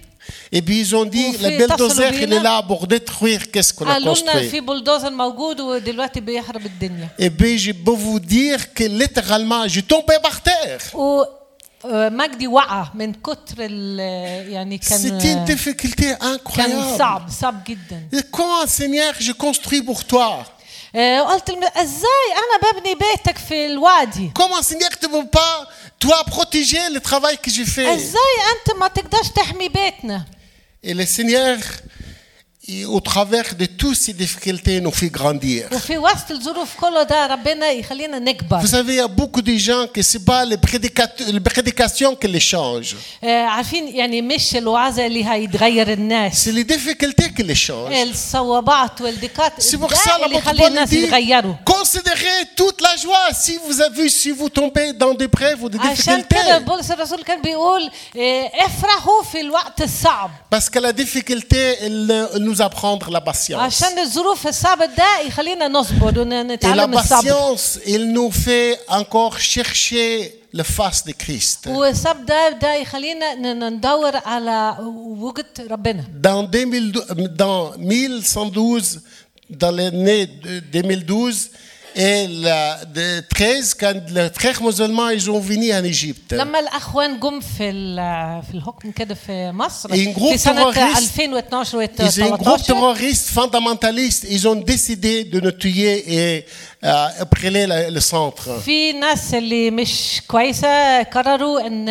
et 0.53 0.61
puis 0.61 0.79
ils 0.81 0.95
ont 0.95 1.05
dit 1.05 1.25
وفي 1.29 1.43
le 1.43 1.67
bulldozer 1.67 1.73
اتصلوا 1.73 2.11
il 2.11 2.23
est 2.23 2.27
بينا. 2.27 2.43
là 2.43 2.63
pour 2.67 2.87
détruire 2.87 3.41
qu'est-ce 3.51 3.73
qu'on 3.73 3.85
a 3.85 3.93
قالوا 3.93 4.15
لنا 4.15 4.31
construit. 4.33 4.51
في 4.51 4.59
بولدوزر 4.59 5.09
موجود 5.11 5.59
ودلوقتي 5.61 6.19
بيحرب 6.19 6.65
الدنيا 6.65 7.07
Et 7.19 7.29
puis 7.29 7.57
je 7.59 7.71
peux 7.71 7.95
vous 8.05 8.19
dire 8.19 8.73
que 8.73 8.83
littéralement 8.83 9.67
je 9.67 9.79
tombais 9.81 10.19
par 10.23 10.41
terre. 10.41 10.81
ومجدي 11.83 12.47
وقع 12.47 12.87
من 12.93 13.13
كتر 13.13 13.55
ال 13.59 13.99
يعني 14.51 14.79
C'était 14.83 14.87
une 15.09 15.23
كان 15.23 15.45
difficulté 15.57 16.01
كان 16.01 16.37
incroyable. 16.37 16.97
صعب 16.99 17.29
صعب 17.41 17.63
جدا 17.67 18.07
Et 18.15 18.21
comment 18.31 18.67
Seigneur 18.67 19.13
je 19.19 19.31
construis 19.31 19.81
pour 19.81 20.03
toi 20.05 20.45
آه، 20.95 21.19
قلت 21.21 21.49
لهم 21.49 21.63
ازاي 21.63 22.27
انا 22.37 22.71
ببني 22.71 22.95
بيتك 22.95 23.37
في 23.37 23.65
الوادي 23.65 24.31
Comment 24.39 24.61
Seigneur 24.63 24.89
tu 25.01 25.07
ne 25.07 25.11
peux 25.11 25.27
pas 25.39 25.67
toi 25.99 26.23
protéger 26.35 26.89
le 26.95 26.99
travail 26.99 27.37
que 27.37 27.49
j'ai 27.51 27.65
fait 27.65 27.87
ازاي 27.87 28.35
انت 28.51 28.77
ما 28.79 28.87
تقدرش 28.87 29.29
تحمي 29.29 29.69
بيتنا 29.69 30.25
Et 30.85 30.93
le 30.93 31.05
Seigneur 31.05 31.57
et 32.70 32.84
au 32.84 33.00
travers 33.00 33.54
de 33.54 33.64
toutes 33.64 33.96
ces 33.96 34.12
difficultés, 34.12 34.78
nous 34.78 34.90
fait 34.90 35.08
grandir. 35.08 35.68
Vous 35.70 35.78
savez, 38.66 38.92
il 38.92 38.96
y 38.96 39.00
a 39.00 39.08
beaucoup 39.08 39.40
de 39.40 39.56
gens 39.56 39.86
qui 39.86 40.04
ce 40.04 40.18
n'est 40.18 40.24
pas 40.24 40.44
les, 40.44 40.58
prédications 40.58 42.14
qui 42.14 42.28
les 42.28 42.40
changent. 42.40 42.94
C'est 43.22 43.46
les 46.52 46.64
difficultés 46.64 47.32
qui 47.34 47.42
les 47.42 47.54
changent. 47.54 47.90
C'est 49.58 49.78
pour 49.78 49.94
ça 49.94 50.18
que 50.20 51.42
nous 51.42 51.56
considérez 51.64 52.44
toute 52.54 52.82
la 52.82 52.96
joie 52.96 53.28
si 53.32 53.58
vous 53.66 53.80
avez, 53.80 54.10
si 54.10 54.30
vous 54.30 54.50
tombez 54.50 54.92
dans 54.92 55.14
des 55.14 55.26
ou 55.58 55.70
des 55.70 55.78
difficultés. 55.78 56.36
Parce 60.50 60.68
que 60.68 60.78
la 60.78 60.92
difficulté, 60.92 61.76
elle 61.80 62.28
nous 62.40 62.57
nous 62.58 62.62
apprendre 62.64 63.10
la 63.10 63.20
patience. 63.20 63.60
Et 66.62 66.74
la 66.74 66.88
patience, 66.88 67.78
il 67.86 68.12
nous 68.12 68.30
fait 68.30 68.78
encore 68.88 69.38
chercher 69.38 70.34
le 70.52 70.62
face 70.62 71.04
de 71.04 71.12
Christ. 71.12 71.68
Dans, 76.20 76.42
2000, 76.42 76.92
euh, 76.96 77.28
dans 77.28 77.72
1112, 77.78 79.02
dans 79.50 79.70
l'année 79.70 80.26
2012, 80.72 81.50
et 81.95 82.25
la, 82.27 82.85
de 82.85 83.19
13, 83.29 83.75
quand 83.75 83.93
les 84.09 84.29
frères 84.39 84.61
musulmans 84.63 85.09
ils 85.09 85.29
ont 85.29 85.39
venu 85.39 85.71
en 85.73 85.83
Égypte. 85.83 86.33
لما 86.33 86.59
الاخوان 86.59 87.19
جم 87.19 87.39
في 87.39 87.69
ال- 87.69 88.43
في 88.43 88.53
الحكم 88.57 88.91
كده 88.91 89.15
في 89.15 89.51
مصر 89.51 89.93
إيه، 89.93 90.13
جروب 90.15 90.31
في 90.31 90.37
سنه 90.37 90.71
terroriste. 90.73 90.97
2012 90.97 91.77
و 91.77 91.83
Ils 91.85 92.19
ont 92.19 92.33
un 92.33 92.37
groupe 92.37 92.61
13 92.61 92.65
terroriste 92.67 93.29
fondamentaliste. 93.29 94.23
Ils 94.29 94.47
ont 94.47 94.55
décidé 94.55 95.23
de 95.23 95.39
nous 95.39 95.51
tuer 95.51 95.95
et 96.19 96.45
euh, 96.83 97.25
brûler 97.31 97.67
le, 97.67 97.89
le 97.93 97.99
centre. 98.01 98.49
في 98.65 98.93
ناس 98.93 99.33
اللي 99.33 99.71
مش 99.71 100.21
كويسه 100.27 101.03
قرروا 101.03 101.67
ان 101.67 101.87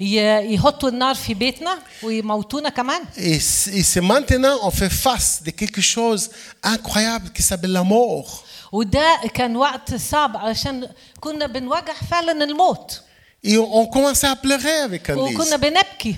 ي- 0.00 0.54
يحطوا 0.54 0.88
النار 0.88 1.14
في 1.14 1.34
بيتنا 1.34 1.78
ويموتونا 2.02 2.68
كمان 2.68 3.00
Et 3.16 3.40
c- 3.40 3.70
et 3.78 3.82
c'est 3.82 4.00
maintenant 4.12 4.58
on 4.62 4.70
fait 4.70 4.92
face 5.06 5.42
de 5.46 5.50
quelque 5.50 5.82
chose 5.82 6.30
incroyable 6.62 7.28
qui 7.36 7.42
s'appelle 7.42 7.72
la 7.72 7.82
mort. 7.84 8.44
وده 8.72 9.20
كان 9.34 9.56
وقت 9.56 9.94
صعب 9.94 10.36
علشان 10.36 10.88
كنا 11.20 11.46
بنواجه 11.46 11.92
فعلا 12.10 12.44
الموت 12.44 13.00
Et 13.46 13.58
on, 13.58 13.68
on 13.80 13.86
commençait 13.86 14.26
à 14.26 14.36
pleurer 14.36 14.78
avec 14.88 15.10
وكنا 15.10 15.56
Candice. 15.56 15.56
بنبكي 15.56 16.16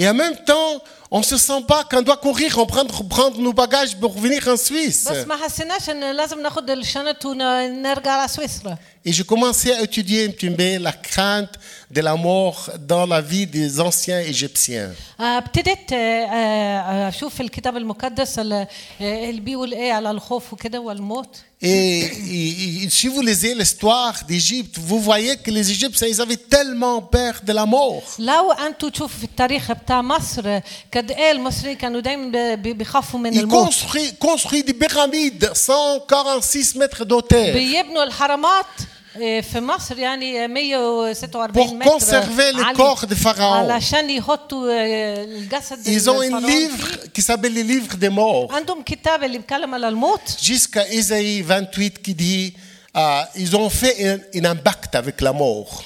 Et 0.00 0.08
en 0.08 0.14
même 0.14 0.36
temps, 0.46 0.80
on 1.10 1.22
se 1.24 1.36
sent 1.36 1.62
pas 1.66 1.82
qu'on 1.90 2.02
doit 2.02 2.18
courir, 2.18 2.56
on 2.58 2.66
prendre, 2.66 3.02
prendre 3.16 3.38
nos 3.40 3.52
bagages 3.52 3.96
pour 4.00 4.14
revenir 4.14 4.46
en 4.48 4.56
Suisse. 4.56 5.10
بس 5.10 5.26
ما 5.26 5.36
حسيناش 5.36 5.90
ان 5.90 6.16
لازم 6.16 6.40
ناخد 6.42 6.70
الشنط 6.70 7.24
ونرجع 7.26 8.10
على 8.12 8.28
سويسرا 8.28 8.78
Et 9.06 9.12
je 9.12 9.22
commençais 9.22 9.72
à 9.72 9.80
étudier 9.88 10.20
un 10.26 10.30
petit 10.36 10.50
peu 10.50 10.70
la 10.88 10.92
crainte 10.92 11.54
de 11.96 12.00
la 12.08 12.14
mort 12.16 12.58
dans 12.92 13.06
la 13.14 13.20
vie 13.20 13.46
des 13.46 13.80
anciens 13.80 14.20
Égyptiens. 14.20 14.90
آه، 15.20 15.38
ابتديت 15.38 15.92
آه، 15.92 15.96
آه، 15.96 17.08
اشوف 17.08 17.40
الكتاب 17.40 17.76
المقدس 17.76 18.38
اللي 18.38 18.66
آه، 19.00 19.30
اللي 19.30 19.40
بيقول 19.40 19.72
ايه 19.74 19.92
على 19.92 20.10
الخوف 20.10 20.52
وكده 20.52 20.80
والموت 20.80 21.36
Et, 21.60 21.66
et- 21.66 22.84
et 22.84 22.90
si 22.98 23.06
vous 23.12 23.20
lisez 23.30 23.52
l'histoire 23.60 24.14
d'Égypte, 24.30 24.76
vous 24.90 25.00
voyez 25.10 25.34
que 25.44 25.50
les 25.50 25.66
Égyptiens, 25.74 26.06
ils 26.14 26.20
avaient 26.26 26.42
tellement 26.56 26.98
peur 27.02 27.34
de 27.48 27.52
la 27.52 27.66
mort. 27.66 28.04
لو 28.18 28.52
انتوا 28.52 28.88
تشوفوا 28.88 29.18
في 29.18 29.24
التاريخ 29.24 29.72
بتاع 29.72 30.02
مصر 30.02 30.60
قد 30.94 31.10
ايه 31.10 31.30
المصريين 31.32 31.76
كانوا 31.76 32.00
دايما 32.00 32.54
بي- 32.54 32.72
بيخافوا 32.72 33.20
من 33.20 33.34
Ils 33.34 33.38
الموت 33.38 33.72
construisent, 33.72 34.26
construisent 34.26 34.64
des 34.66 34.74
pyramides, 34.86 35.50
146 35.54 36.74
mètres 36.76 37.04
d'auteur, 37.04 37.54
pour 41.53 41.79
conserver 41.79 42.51
le 42.53 42.75
corps 42.75 43.05
de 43.05 43.15
Pharaon. 43.15 43.67
Ils 45.85 46.09
ont 46.09 46.21
un 46.21 46.39
livre 46.41 46.87
qui 47.13 47.21
s'appelle 47.21 47.53
le 47.53 47.61
livre 47.61 47.95
des 47.97 48.09
morts. 48.09 48.49
Jusqu'à 50.41 50.87
Isaïe 50.89 51.41
28 51.41 52.01
qui 52.01 52.13
dit 52.15 52.53
euh, 52.95 53.21
ils 53.35 53.55
ont 53.55 53.69
fait 53.69 54.07
un, 54.07 54.19
un, 54.39 54.45
impact 54.51 54.93
avec 54.95 55.19
la 55.21 55.33
mort. 55.33 55.83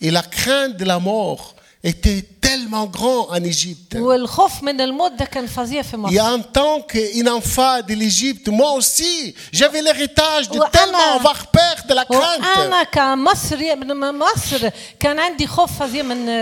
Et 0.00 0.10
la 0.10 0.22
crainte 0.22 0.76
de 0.76 0.84
la 0.84 0.98
mort 0.98 1.54
était 1.82 2.22
tellement 2.40 2.86
grand 2.86 3.28
en 3.30 3.42
Égypte. 3.44 3.94
Et 3.94 3.98
en 6.20 6.40
tant 6.42 6.80
qu'enfant 6.82 7.80
de 7.86 7.94
l'Égypte, 7.94 8.48
moi 8.48 8.72
aussi, 8.72 9.34
j'avais 9.52 9.80
l'héritage 9.82 10.48
de 10.50 10.58
tellement 10.72 10.98
avoir 11.16 11.46
peur 11.48 11.76
de 11.88 11.94
la 11.94 12.04
crainte. 12.04 12.40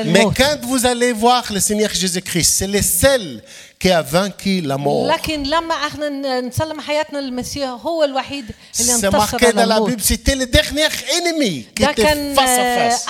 Mais 0.06 0.24
quand 0.36 0.58
vous 0.62 0.86
allez 0.86 1.12
voir 1.12 1.44
le 1.52 1.60
Seigneur 1.60 1.90
Jésus-Christ, 1.92 2.54
c'est 2.58 2.66
le 2.66 2.80
seul 2.80 3.42
qui 3.78 3.90
a 3.90 4.00
vaincu 4.00 4.62
la 4.62 4.78
mort. 4.78 5.06
C'est 8.72 9.10
marqué 9.10 9.52
dans 9.52 9.66
la 9.66 9.80
Bible, 9.80 10.00
c'était 10.02 10.34
le 10.34 10.46
dernier 10.46 10.88
ennemi 11.18 11.66
qui 11.74 11.84
était 11.84 12.02
face 12.34 12.58
à 12.58 12.62
face. 12.90 13.04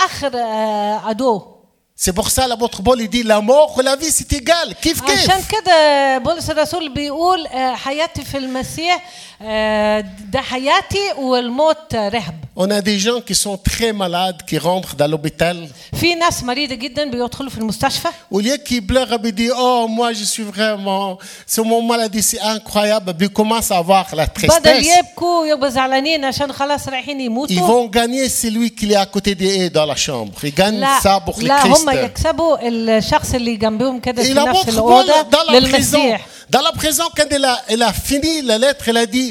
اخر 1.96 1.96
آه، 1.96 1.96
عدو 1.96 1.96
C'est 2.04 2.14
pour 2.14 2.32
ça 2.32 2.48
l'apôtre 2.48 2.82
Paul 2.82 3.00
il 3.00 3.10
dit 3.10 3.22
la 3.22 3.42
mort 3.42 3.78
ou 3.78 3.82
la 3.82 3.96
vie 3.96 4.12
c'est 4.12 4.34
égal. 4.34 4.76
Kif 4.82 5.02
kif. 5.04 5.30
عشان 5.30 5.44
كده 5.50 6.18
بولس 6.18 6.50
الرسول 6.50 6.94
بيقول 6.94 7.48
آه، 7.48 7.76
حياتي 7.76 8.26
في 8.26 8.38
المسيح 8.38 9.04
آه، 9.42 10.06
ده 10.30 10.42
حياتي 10.42 11.12
والموت 11.18 11.96
رهب 11.96 12.36
On 12.58 12.70
a 12.70 12.82
des 12.82 13.00
gens 13.00 13.22
qui 13.22 13.34
sont 13.34 13.58
très 13.58 13.94
malades, 13.94 14.42
qui 14.48 14.58
rentrent 14.58 14.96
dans 14.96 15.08
l'hôpital. 15.08 15.68
في 15.94 16.16
ناس 16.16 16.44
مريضة 16.44 16.76
جدا 16.76 17.10
بيدخلوا 17.12 17.50
في 17.50 17.58
المستشفى 17.58 18.08
Au 18.34 18.40
lieu 18.40 18.58
qu'ils 18.58 18.86
pleurent, 18.86 19.20
ils 19.24 19.32
disent 19.32 19.54
Oh, 19.58 19.88
moi 19.88 20.14
je 20.14 20.24
suis 20.24 20.44
vraiment. 20.44 21.18
C'est 21.48 21.64
mon 21.64 21.82
maladie, 21.82 22.22
c'est 22.22 22.42
incroyable. 22.42 23.14
Puis 23.18 23.28
ils 23.28 23.34
commencent 23.34 23.72
à 23.72 23.78
avoir 23.78 24.16
la 24.16 24.26
بدل 24.26 24.34
tristesse. 24.34 24.98
يبكوا 24.98 25.46
يبقوا 25.46 25.70
زعلانين 25.70 26.26
عشان 26.26 26.52
خلاص 26.52 26.88
رايحين 26.88 27.18
Ils 27.20 27.22
يموتوا 27.22 27.68
vont 27.68 27.88
gagner 27.88 28.28
celui 28.30 28.72
qui 28.72 28.92
est 28.92 28.96
à 28.96 29.06
côté 29.06 29.36
d'eux 29.36 29.70
dans 29.70 29.86
la 29.86 29.96
chambre. 29.96 30.34
Ils 30.44 30.54
gagnent 30.54 30.80
لا 30.80 31.00
ça 31.00 31.20
pour 31.26 31.40
le 31.40 31.48
لا 31.48 31.60
Christ. 31.64 31.85
هم 31.89 32.05
يكسبوا 32.05 32.57
الشخص 32.69 33.35
اللي 33.35 33.57
جنبهم 33.57 34.01
كده 34.01 34.23
في 34.23 34.35
نفس 34.35 34.69
الأوضة 34.69 35.39
للمسيح 35.51 36.27
dans 36.57 36.63
la 36.69 36.73
prison, 36.83 37.07
quand 37.19 37.31
elle 37.37 37.45
a, 37.45 37.57
elle 37.73 37.83
a 37.83 37.93
fini 37.93 38.35
la 38.51 38.57
lettre, 38.65 38.85
elle 38.91 38.99
a 38.99 39.07
dit 39.17 39.31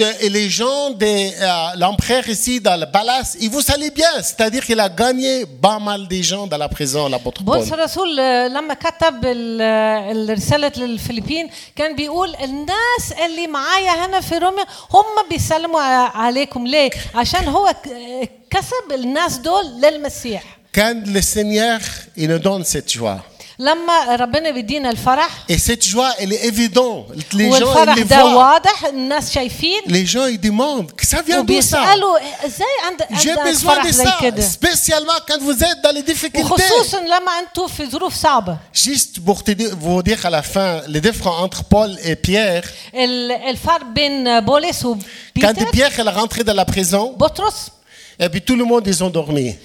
de- 0.00 0.14
et 0.24 0.28
les 0.38 0.48
gens 0.60 0.84
de 1.02 1.06
euh, 1.06 1.76
l'empereur 1.82 2.24
ici 2.36 2.54
dans 2.66 2.76
le 2.82 2.86
palace, 2.96 3.30
ils 3.44 3.50
vous 3.54 3.64
saluent 3.70 3.94
bien. 4.02 4.12
C'est-à-dire 4.28 4.62
qu'il 4.66 4.80
a 4.80 4.88
gagné 4.88 5.32
pas 5.66 5.78
mal 5.88 6.00
de 6.12 6.20
gens 6.30 6.44
dans 6.52 6.60
la 6.64 6.68
prison, 6.76 7.02
l'apôtre 7.08 7.44
Paul. 7.44 7.56
بولس 7.58 7.72
الرسول 7.72 8.20
آه، 8.20 8.48
لما 8.48 8.74
كتب 8.74 9.24
ال- 9.24 9.58
آه، 9.62 10.12
الرسالة 10.12 10.72
للفلبين 10.76 11.50
كان 11.76 11.96
بيقول 11.96 12.34
الناس 12.44 13.04
اللي 13.26 13.46
معايا 13.46 14.06
هنا 14.06 14.20
في 14.20 14.38
روميا 14.38 14.64
هم 14.94 15.28
بيسلموا 15.30 15.80
ع- 15.80 16.16
عليكم 16.16 16.66
ليه؟ 16.66 16.90
عشان 17.14 17.48
هو 17.48 17.74
ك- 17.84 18.30
كسب 18.50 18.92
الناس 18.92 19.36
دول 19.38 19.64
للمسيح 19.80 20.42
Quand 20.75 21.01
le 21.07 21.21
Seigneur, 21.21 21.79
il 22.15 22.27
nous 22.29 22.39
donne 22.39 22.63
cette 22.63 22.91
joie. 22.91 23.19
لما 23.59 24.15
ربنا 24.15 24.51
بيدينا 24.51 24.89
الفرح 24.89 25.29
Et 25.49 25.57
cette 25.57 25.83
joie, 25.83 26.11
elle 26.19 26.31
est 26.33 26.45
évidente. 26.45 27.07
Les 27.33 27.49
gens, 27.51 27.57
ils 27.57 27.63
والفرح 27.63 27.95
les 27.95 28.03
ده 28.03 28.21
voient. 28.21 28.35
واضح 28.35 28.85
الناس 28.85 29.31
شايفين 29.33 29.81
Les 29.87 30.05
gens, 30.05 30.27
ils 30.27 30.39
demandent, 30.39 30.91
que 30.91 31.07
ça 31.07 31.21
vient 31.23 31.43
d'où 31.43 31.53
ça 31.53 31.79
وبيسألوا 31.79 32.17
ازاي 32.45 32.67
عند 32.85 33.19
J'ai 33.19 33.29
عندك 33.29 33.53
besoin 33.57 33.65
فرح 33.67 33.83
de 33.87 33.91
زي 33.91 34.03
ça, 34.05 34.21
كده 34.21 34.41
spécialement 34.43 35.19
quand 35.27 35.39
vous 35.41 35.63
êtes 35.63 35.81
dans 35.83 35.91
les 35.95 36.03
difficultés. 36.03 36.43
وخصوصا 36.51 36.99
لما 36.99 37.39
انتوا 37.39 37.67
في 37.67 37.85
ظروف 37.89 38.13
صعبة 38.15 38.57
Juste 38.75 39.19
pour 39.25 39.43
te 39.43 39.51
dire, 39.51 39.75
vous 39.81 40.03
dire 40.03 40.23
à 40.25 40.29
la 40.29 40.43
fin, 40.43 40.81
les 40.87 41.01
différences 41.01 41.41
entre 41.43 41.63
Paul 41.63 41.97
et 42.03 42.15
Pierre, 42.15 42.63
ال- 42.93 43.31
الفرق 43.31 43.83
بين 43.83 44.39
بولس 44.39 44.83
quand 44.83 44.85
وبيتر 44.85 45.71
Pierre 45.71 45.91
elle 45.99 46.07
est 46.07 46.11
rentré 46.11 46.43
dans 46.43 46.53
la 46.53 46.65
prison, 46.65 47.13
بطرس 47.17 47.71
et 48.19 48.29
puis 48.29 48.41
tout 48.41 48.55
le 48.55 48.65
monde, 48.65 48.83
ils 48.87 49.03
ont 49.03 49.11
dormi. 49.11 49.55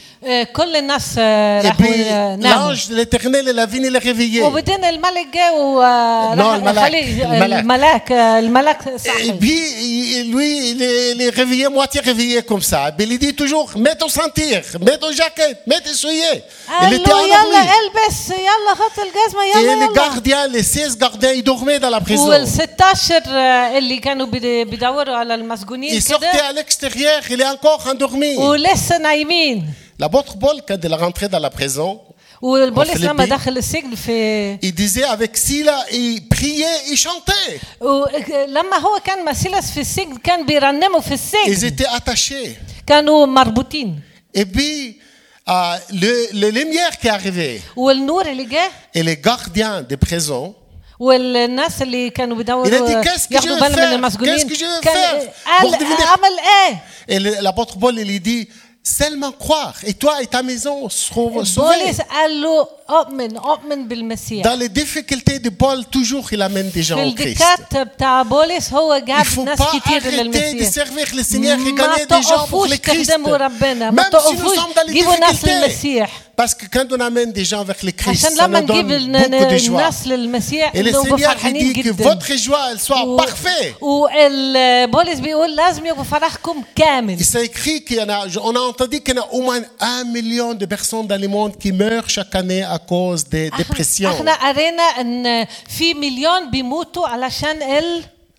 Et 1.64 1.72
puis 1.78 2.06
l'ange 2.42 2.88
de 2.90 2.96
l'Éternel 2.96 3.48
est 3.48 3.54
la 3.54 3.66
vigne 3.68 3.86
et 3.86 3.90
l'a 3.90 4.00
réveillé. 4.00 4.42
Le 6.56 6.64
malak. 6.64 7.68
Et 9.24 9.34
puis 9.34 10.24
lui, 10.32 10.72
il 10.72 11.22
est 11.22 11.30
réveillé, 11.30 11.68
moitié 11.70 12.02
réveillé 12.02 12.42
comme 12.42 12.62
ça. 12.64 12.92
Il 12.98 13.20
dit 13.20 13.34
toujours, 13.36 13.72
mets 13.78 13.96
ton 13.96 14.10
sentir, 14.10 14.62
mets 14.82 14.98
ton 14.98 15.12
jaquette, 15.12 15.60
mets 15.68 15.80
tes 15.82 15.94
souliers. 15.94 16.44
Et 19.56 19.66
les 19.66 19.88
gardiens, 19.94 20.48
les 20.48 20.64
16 20.64 20.98
gardiens, 20.98 21.32
ils 21.34 21.44
dormaient 21.44 21.80
dans 21.80 21.90
la 21.92 22.02
prison. 22.02 22.32
Ils 25.94 26.02
sortaient 26.02 26.26
à 26.50 26.54
l'extérieur, 26.54 27.22
il 27.30 27.40
est 27.42 27.48
encore 27.48 27.86
endormi. 27.88 28.36
ولسه 29.97 30.01
نايمين 30.01 30.03
L'apôtre 30.03 30.39
Paul, 30.39 30.61
quand 30.69 30.79
il 30.85 30.93
est 30.93 30.97
rentré 30.97 31.29
dans 31.29 31.39
la 31.39 31.51
prison, 31.51 31.99
والبوليس 32.43 32.91
وفيليبي. 32.91 33.13
لما 33.13 33.25
دخل 33.25 33.59
السجن 33.59 33.95
في 33.95 34.59
il 34.59 34.73
disait 34.75 35.05
avec 35.05 35.37
Sila, 35.37 35.85
il 35.93 36.29
priait, 36.29 36.93
il 36.93 36.97
chantait. 36.97 37.61
ولما 37.81 38.77
هو 38.79 39.01
كان 39.05 39.25
مسيلس 39.25 39.71
في 39.71 39.81
السجن 39.81 40.17
كان 40.17 40.47
بيرنموا 40.47 41.01
في 41.01 41.17
Ils 41.17 41.49
السجن 41.49 41.69
étaient 41.69 41.89
attachés. 41.89 42.49
كانوا 42.87 43.27
مربوطين 43.27 44.01
Et 44.37 44.45
puis, 44.45 44.97
euh, 45.49 45.77
le, 45.93 46.13
le 46.43 46.49
lumière 46.51 46.99
qui 47.01 47.07
est 47.09 47.11
arrivé, 47.11 47.61
والنور 47.77 48.27
اللي 48.31 48.45
جه 48.45 48.71
et 48.99 49.03
les 49.03 49.17
gardiens 49.17 49.83
des 49.83 49.97
prisons, 49.97 50.53
والناس 50.99 51.83
اللي 51.83 52.11
كانوا 52.11 52.37
Il 52.37 52.41
a 52.41 52.43
بيدوروا 52.43 52.67
dit, 53.03 53.07
qu'est-ce 53.09 53.29
que 53.29 53.35
ياخدوا 53.35 53.57
je 53.57 53.61
vais 53.61 53.63
بالهم 53.63 53.71
من 53.71 53.77
faire? 53.77 53.93
المسجونين 53.93 54.39
Qu'est-ce 54.39 54.45
que 54.47 54.55
je 54.55 54.65
vais 54.65 54.85
كان 54.85 55.21
faire? 55.21 55.31
قال 55.47 55.71
pour 55.71 55.77
devenir- 55.77 56.07
عمل 56.07 56.39
ايه 56.39 56.83
Et 57.11 57.19
le- 57.19 57.41
l'apôtre 57.43 57.79
Paul, 57.79 57.99
il 57.99 58.07
lui 58.07 58.21
dit, 58.21 58.49
Seulement 58.90 59.34
croire. 59.34 59.76
Et 59.84 59.94
toi 59.94 60.22
et 60.22 60.28
ta 60.28 60.42
maison 60.42 60.88
seront 60.88 61.44
sauvés. 61.44 61.92
Dans 64.44 64.56
les 64.58 64.70
difficultés 64.70 65.40
de 65.40 65.50
Paul, 65.50 65.86
toujours 65.88 66.32
il 66.32 66.42
amène 66.42 66.70
des 66.70 66.84
gens 66.84 67.06
au 67.06 67.12
Christ. 67.14 67.44
Il 67.44 69.18
ne 69.20 69.24
faut 69.26 69.44
pas 69.44 69.72
arrêter 69.84 70.54
de 70.54 70.64
servir 70.64 71.08
le 71.14 71.24
Seigneur 71.24 71.60
et 71.60 71.74
gagner 71.74 72.06
des 72.06 72.22
gens 72.22 72.48
pour 72.48 72.66
le 72.66 72.78
Christ. 72.78 73.12
Si 73.12 73.18
dans 73.18 74.84
les 74.88 74.94
difficultés. 74.94 76.06
Parce 76.38 76.54
que 76.54 76.68
quand 76.72 76.86
on 76.92 77.00
amène 77.00 77.32
des 77.32 77.44
gens 77.44 77.64
vers 77.64 77.76
le 77.82 77.92
Christ, 77.92 78.22
ça 78.22 78.30
leur 78.48 78.62
donne 78.62 78.84
beaucoup 78.84 79.54
de 79.54 79.58
joie. 79.58 79.82
Et 80.76 80.84
le 80.84 80.92
Seigneur 81.18 81.36
dit 81.52 81.74
que 81.74 81.90
votre 82.04 82.32
joie, 82.38 82.64
elle 82.72 82.80
soit 82.80 83.04
parfaite. 83.18 83.76
Il 87.20 87.26
s'est 87.26 87.46
écrit 87.46 87.84
qu'on 87.84 88.08
a, 88.08 88.28
a 88.28 88.60
entendu 88.62 89.02
qu'il 89.02 89.16
y 89.16 89.20
en 89.20 89.24
a 89.24 89.28
au 89.32 89.42
moins 89.42 89.62
un 89.80 90.04
million 90.04 90.54
de 90.54 90.66
personnes 90.68 91.08
dans 91.08 91.20
le 91.20 91.28
monde 91.28 91.58
qui 91.58 91.72
meurent 91.72 92.08
chaque 92.08 92.36
année 92.36 92.62
à 92.64 92.78
cause 92.78 93.26
des 93.28 93.50
dépressions. 93.58 94.12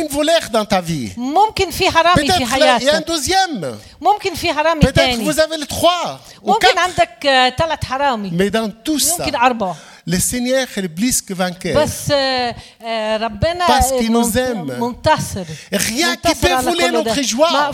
مني 0.00 0.02
une 0.02 0.08
voleur 0.08 0.40
dans 0.52 0.64
ta 0.64 0.80
vie. 0.80 1.10
ممكن 1.16 1.70
في 1.70 1.90
حرامي 1.90 2.14
في 2.14 2.32
Peut-être 2.32 2.36
il 2.36 2.40
y 2.40 2.44
a 2.44 2.46
un 2.46 2.78
حياتك 2.80 3.06
deuxième. 3.08 3.64
ممكن 4.00 4.34
في 4.34 4.52
حرامي 4.52 4.80
Peut-être 4.80 4.92
تاني 4.92 5.24
vous 5.32 5.38
avez 5.40 5.56
les 5.56 5.66
trois 5.66 6.18
ou 6.42 6.48
ممكن 6.48 6.66
quatre. 6.68 6.78
عندك 6.78 7.54
ثلاث 7.58 7.84
حرامي 7.84 8.30
Mais 8.30 8.50
dans 8.50 8.70
tout 8.84 8.98
ça, 8.98 9.20
ممكن 9.20 9.34
أربعة 9.36 9.76
le 10.05 10.19
Seigneur 10.19 10.67
est 10.75 10.87
plus 10.89 11.21
que 11.21 11.33
vainqueur. 11.33 11.85
Parce 13.67 13.91
qu'il 13.91 14.11
nous 14.11 14.37
aime. 14.37 14.71
Rien 15.71 16.15
qui 16.15 16.35
peut 16.35 16.55
voler 16.63 16.91
notre 16.91 17.21
joie. 17.21 17.71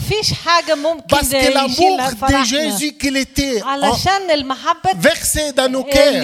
Parce 1.09 1.29
que 1.29 1.53
l'amour 1.53 1.97
de 2.29 2.43
Jésus 2.45 2.93
qu'il 2.93 3.17
était 3.17 3.61
versé 4.97 5.51
dans 5.53 5.69
nos 5.69 5.83
cœurs 5.83 6.23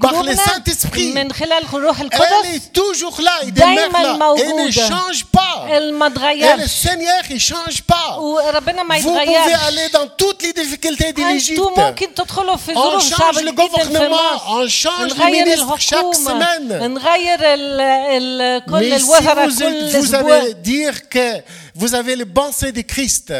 par 0.00 0.22
le 0.22 0.34
Saint-Esprit, 0.34 1.14
elle 1.16 2.54
est 2.54 2.72
toujours 2.72 3.20
là, 3.22 3.32
il 3.44 3.52
demeure 3.52 3.90
là. 3.92 4.34
Elle 4.38 4.66
ne 4.66 4.70
change 4.70 5.24
pas. 5.32 5.66
Et 5.70 5.80
le 6.60 6.66
Seigneur 6.66 7.22
ne 7.28 7.38
change 7.38 7.82
pas. 7.82 8.16
Vous 8.18 8.38
pouvez 9.12 9.54
aller 9.66 9.88
dans 9.92 10.06
toutes 10.16 10.42
les 10.42 10.52
difficultés 10.52 11.12
de 11.12 11.22
l'Égypte. 11.22 11.60
On 12.76 13.00
change 13.00 13.42
le 13.42 13.52
gouvernement, 13.52 14.16
on 14.48 14.68
change 14.68 15.14
chaque 15.78 16.14
semaine. 16.14 16.78
Mais 18.80 18.98
si 18.98 19.04
vous, 19.44 20.00
vous 20.00 20.14
allez 20.14 20.54
dire 20.54 21.08
que 21.08 21.42
vous 21.74 21.94
avez 21.94 22.16
les 22.16 22.26
pensées 22.26 22.72
de 22.72 22.80
Christ, 22.82 23.32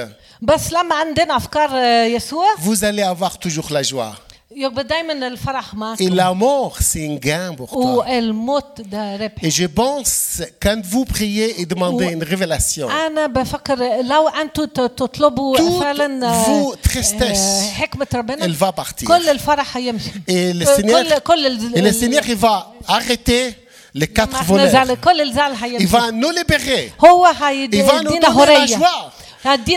vous 2.59 2.85
allez 2.85 3.03
avoir 3.03 3.39
toujours 3.39 3.69
la 3.71 3.83
joie. 3.83 4.15
يبقى 4.56 4.84
دايما 4.84 5.28
الفرح 5.28 5.72
Et 5.72 5.76
معكم 5.76 6.16
la 6.16 6.34
mort, 6.34 6.78
c'est 6.82 7.06
un 7.08 7.16
gain 7.28 7.56
pour 7.58 7.70
toi. 7.72 7.76
والموت 7.76 8.82
ده 8.82 9.16
ربح 9.16 9.42
Et 9.46 9.50
je 9.50 9.66
pense, 9.66 10.42
quand 10.64 10.82
vous 10.86 11.06
priez 11.06 11.62
et 11.62 11.66
demandez 11.66 12.06
و- 12.06 12.10
une 12.12 12.24
révélation, 12.24 12.90
انا 12.92 13.28
بفكر 13.28 13.76
لو 14.02 14.28
انتوا 14.28 14.66
ت- 14.66 14.80
تطلبوا 14.82 15.58
Toute 15.58 15.80
فعلا 15.84 16.28
آه، 16.28 16.44
vous 16.46 16.76
tristesse, 16.90 17.38
آه، 17.38 17.70
حكمة 17.72 18.08
ربنا 18.16 18.46
elle 18.46 18.56
va 18.58 18.72
partir. 18.82 19.08
كل 19.08 19.30
الفرح 19.30 19.78
هيمشي 19.78 20.10
Et 20.10 20.54
le 20.54 20.66
كل 20.66 20.76
Seigneur, 20.76 21.20
كل 21.20 21.46
ال- 21.46 21.74
et 21.76 21.82
le 21.82 21.94
Seigneur, 22.02 22.24
il 22.30 22.36
va 22.36 22.68
arrêter 22.88 23.54
les 23.96 24.06
لما 24.06 24.06
quatre 24.06 24.36
احنا 24.36 24.68
زعل 24.68 24.88
voleurs. 24.88 25.00
كل 25.04 25.22
الزعل 25.22 25.56
Il 25.58 25.64
هيمشي 25.64 25.88
va 25.88 26.12
nous 26.12 26.32
libérer. 26.40 27.06
هو 27.06 27.28
Il 27.28 27.36
va 27.36 27.40
nous 27.40 27.44
هيدينا 27.44 28.02
donner 28.04 28.22
la 28.22 28.30
هرية 28.30 28.66
joie. 28.78 29.12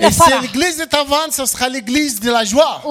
Et 0.02 0.12
si 0.12 0.19
l'église 0.41 0.78
de 0.78 0.84
Tavan, 0.86 1.32
ce 1.32 1.45
sera 1.45 1.69
l'église 1.69 2.19
de 2.19 2.32
la 2.32 2.43
joie. 2.43 2.82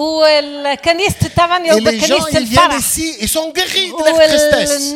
Et 1.77 1.81
les 1.91 2.01
gens, 2.01 2.25
ils 2.41 2.47
viennent 2.47 2.81
ici, 2.81 3.15
ils 3.21 3.29
sont 3.29 3.51
guéris 3.51 3.91
de 3.91 4.05
leur 4.05 4.15
tristesse. 4.29 4.95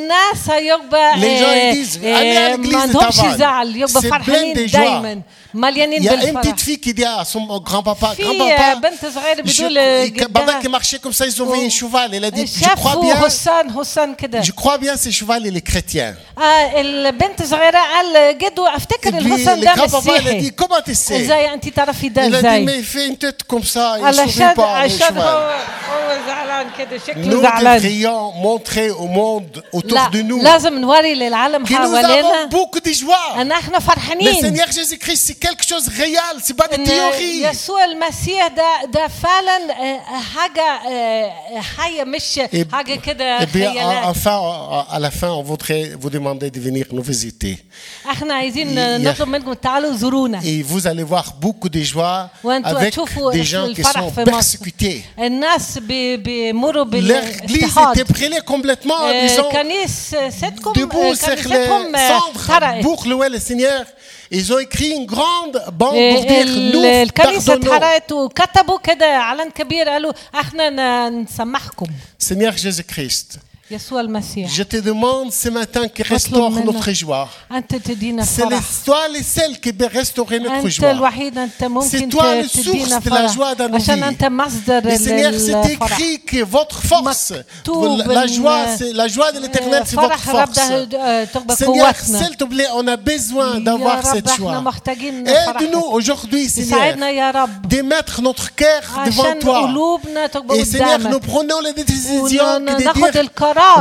Les 1.16 1.36
gens, 1.38 1.52
ils 1.52 1.72
disent, 1.72 2.00
allez 2.02 2.36
à 2.36 2.48
l'église 2.56 2.72
de 2.88 2.92
C'est 3.88 4.08
plein 4.24 4.52
de 4.54 4.66
joie. 4.66 5.02
دايما 5.55 5.69
مليانين 5.69 6.01
Il 6.01 6.05
y 6.05 6.09
a 6.09 6.13
une 6.13 6.19
بالفرح 6.19 6.41
petite 6.41 6.61
fille 6.61 6.79
qui 6.79 6.93
dit 6.93 7.03
à 7.05 7.25
son 7.25 7.59
grand-papa, 7.59 8.13
في 8.15 8.23
grand-papa, 8.23 8.73
بنت 8.75 9.05
صغيرة 9.13 9.37
je- 9.37 9.41
بتقول 9.41 9.77
il- 10.07 10.23
pendant 10.23 10.39
لجدها 10.39 10.61
qu'il 10.61 10.69
marchait 10.69 10.99
comme 10.99 11.13
ça, 11.13 11.25
ils 11.25 11.41
ont 11.41 11.45
vu 11.51 11.65
un 11.65 11.69
cheval. 11.69 12.13
Elle 12.13 12.25
a 12.25 12.31
dit, 12.31 12.47
je 12.47 12.63
crois 12.75 12.93
شافوا 12.93 13.01
bien, 13.03 13.15
حسان 13.25 13.71
حسان 13.79 14.15
كده 14.15 14.41
je 14.41 14.51
crois 14.51 14.77
bien 14.77 14.95
ce 14.97 15.09
cheval, 15.11 15.45
il 15.45 15.57
est 15.57 15.61
chrétien. 15.71 16.15
آه 16.37 16.81
البنت 16.81 17.43
صغيرة 17.43 17.79
قال 17.79 18.37
جدو 18.37 18.67
Et 18.67 18.75
افتكر 18.75 19.11
puis, 19.11 19.15
الحسن 19.15 19.61
le 19.61 19.65
ده 19.65 19.73
grand-papa, 19.73 20.11
il 20.21 20.27
a 20.27 20.31
dit, 20.31 20.35
مسيحي 20.35 20.51
comment 20.51 20.81
tu 20.85 20.95
sais 20.95 21.11
ازاي 21.11 21.53
انت 21.53 21.69
تعرفي 21.69 22.09
ده 22.09 22.21
Il 22.29 22.35
a 22.35 22.41
dit, 22.41 22.45
ازاي 22.45 22.65
mais 22.65 22.79
il 22.79 22.85
fait 22.85 23.07
une 23.07 23.17
tête 23.17 23.43
comme 23.47 23.63
ça, 23.63 23.95
il 23.97 24.01
ne 24.01 24.07
علشان 24.07 24.27
sourit 24.29 24.55
pas, 24.55 24.87
le 24.87 24.93
عشان 24.93 25.17
هو 25.17 25.21
cheval. 25.21 25.91
هو 25.91 26.17
زعلان 26.27 26.67
كده 26.79 26.97
شكله 27.07 27.31
Nous 27.31 27.41
زعلان 27.41 27.79
devrions 27.79 28.31
montrer 28.43 28.89
au 28.91 29.07
monde 29.07 29.63
autour 29.73 29.93
لا 29.93 30.09
de 30.13 30.21
nous 30.23 30.43
لازم 30.43 30.79
نوري 30.79 31.13
للعالم 31.15 31.65
que 31.65 31.69
nous 31.69 31.73
avons 31.73 31.77
حوالينا 31.77 32.49
beaucoup 32.49 32.79
de 32.79 32.93
joie. 32.93 33.37
ان 33.37 33.51
احنا 33.51 33.77
Le 33.77 33.81
فرحانين 33.81 34.33
Seigneur 34.41 34.67
Jésus-Christ, 34.71 35.21
c'est 35.27 35.41
quelque 35.45 35.63
chose 35.65 35.85
de 35.85 35.91
réel, 36.03 36.35
c'est 36.45 36.53
pas 36.61 36.67
des 36.67 36.75
ان 36.77 36.85
théories. 36.85 37.51
يسوع 37.51 37.83
المسيح 37.85 38.47
ده 38.47 38.85
ده 38.93 39.07
فعلا 39.07 39.57
آه، 39.71 39.99
حاجه 40.35 40.91
آه، 40.91 41.31
حيه 41.77 42.03
مش 42.03 42.39
Et- 42.39 42.71
حاجه 42.73 42.95
كده 42.95 43.39
Eh 43.39 43.45
bien, 43.45 43.71
خيالات 43.71 44.15
enfin, 44.15 44.39
à 44.95 44.99
la 44.99 45.11
fin, 45.11 45.29
on 45.29 45.43
voudrait 45.43 45.91
vous 46.01 46.09
demander 46.09 46.49
de 46.49 46.59
venir 46.59 46.85
nous 46.91 47.03
visiter. 47.11 47.57
احنا 48.11 48.33
عايزين 48.33 48.77
ي- 48.77 48.97
نطلب 48.97 49.27
منكم 49.27 49.53
تعالوا 49.53 49.93
زورونا 49.95 50.39
Et 50.41 50.63
vous 50.63 50.87
allez 50.87 51.03
voir 51.03 51.25
beaucoup 51.41 51.69
de 51.69 51.83
joie 51.83 52.29
وانتوا 52.43 52.79
avec 52.79 52.83
هتشوفوا 52.83 53.31
des 53.33 53.43
gens 53.45 53.73
qui 53.75 53.79
الفرح 53.79 54.01
sont 54.01 54.11
في 54.11 54.25
مصر 54.31 54.57
persécutés. 54.57 55.19
الناس 55.19 55.77
بي- 55.77 56.17
بيمروا 56.17 56.85
Leur 56.85 56.87
église 56.87 57.47
بالاضطهاد 57.47 57.97
était 57.99 58.13
brûlée 58.13 58.41
complètement 58.51 58.99
en 58.99 59.11
آه، 59.13 59.27
disant 59.27 59.51
كنيستكم 59.51 60.73
debout 60.73 60.95
آه، 60.95 61.13
sur 61.13 61.27
les 61.27 61.43
كنيستكم 61.43 61.95
آه، 61.95 62.19
cendres 62.19 62.35
اتحرقت 62.35 62.83
pour 62.85 63.03
louer 63.05 63.29
le 63.29 63.39
Seigneur. 63.39 63.85
Ils 64.33 64.53
ont 64.53 64.59
écrit 64.59 64.91
une 64.99 65.05
grande 65.15 65.34
بوند 65.42 65.78
بوند 65.78 65.94
إيه، 65.94 67.02
الكنيسة 67.02 67.54
اتحرقت 67.54 68.12
وكتبوا 68.12 68.78
كده 68.78 69.06
اعلان 69.06 69.50
كبير 69.50 69.88
قالوا 69.88 70.12
إحنا 70.34 71.08
نسمحكم. 71.10 71.86
سينيور 72.18 72.52
جيسو 72.52 72.82
كريست 72.82 73.38
Je 73.68 74.62
te 74.62 74.76
demande 74.76 75.32
ce 75.32 75.48
matin 75.48 75.88
qu'il 75.88 76.04
restaure 76.04 76.50
notre 76.50 76.92
joie. 76.92 77.28
C'est 78.22 78.42
toi 78.84 79.00
et 79.18 79.22
celle 79.22 79.58
qui 79.60 79.72
peut 79.72 79.88
restaurer 79.92 80.38
notre 80.38 80.68
joie. 80.68 80.94
C'est 81.82 82.08
toi 82.08 82.36
le 82.36 82.46
source 82.48 83.02
de 83.02 83.10
la 83.10 83.26
joie 83.26 83.54
dans 83.56 83.68
nos 83.68 83.78
vies. 83.78 83.84
Seigneur, 84.98 85.32
c'est 85.36 85.72
écrit 85.72 86.20
que 86.20 86.44
votre 86.44 86.80
force, 86.80 87.32
la 88.06 88.26
joie, 88.26 88.66
la 88.94 89.08
joie 89.08 89.32
de 89.32 89.40
l'éternel, 89.40 89.82
c'est 89.84 89.96
votre 89.96 90.18
force. 90.20 90.58
Seigneur, 91.56 91.94
s'il 91.96 92.36
te 92.36 92.44
plaît, 92.44 92.68
on 92.74 92.86
a 92.86 92.96
besoin 92.96 93.58
d'avoir 93.60 94.06
cette 94.06 94.32
joie. 94.36 94.62
Aide-nous 95.26 95.84
aujourd'hui, 95.90 96.48
Seigneur, 96.48 96.94
de 97.68 97.82
mettre 97.82 98.22
notre 98.22 98.54
cœur 98.54 98.82
devant 99.06 99.34
toi. 99.40 99.70
Et 100.54 100.64
Seigneur, 100.64 101.00
nous 101.10 101.18
prenons 101.20 101.60
les 101.60 101.72
décisions 101.72 102.60
de 102.60 102.76
dire 102.78 102.92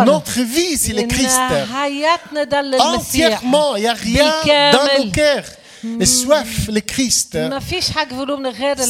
notre 0.05 0.41
vie, 0.41 0.77
c'est 0.77 0.93
le 0.93 1.03
Christ. 1.03 1.39
Entièrement, 2.79 3.75
il 3.75 3.81
n'y 3.81 3.87
a 3.87 3.93
rien 3.93 4.31
dans 4.71 5.03
nos 5.03 5.11
cœurs. 5.11 5.43
Et 5.99 6.05
soif 6.07 6.67
le 6.67 6.79
Christ. 6.81 7.37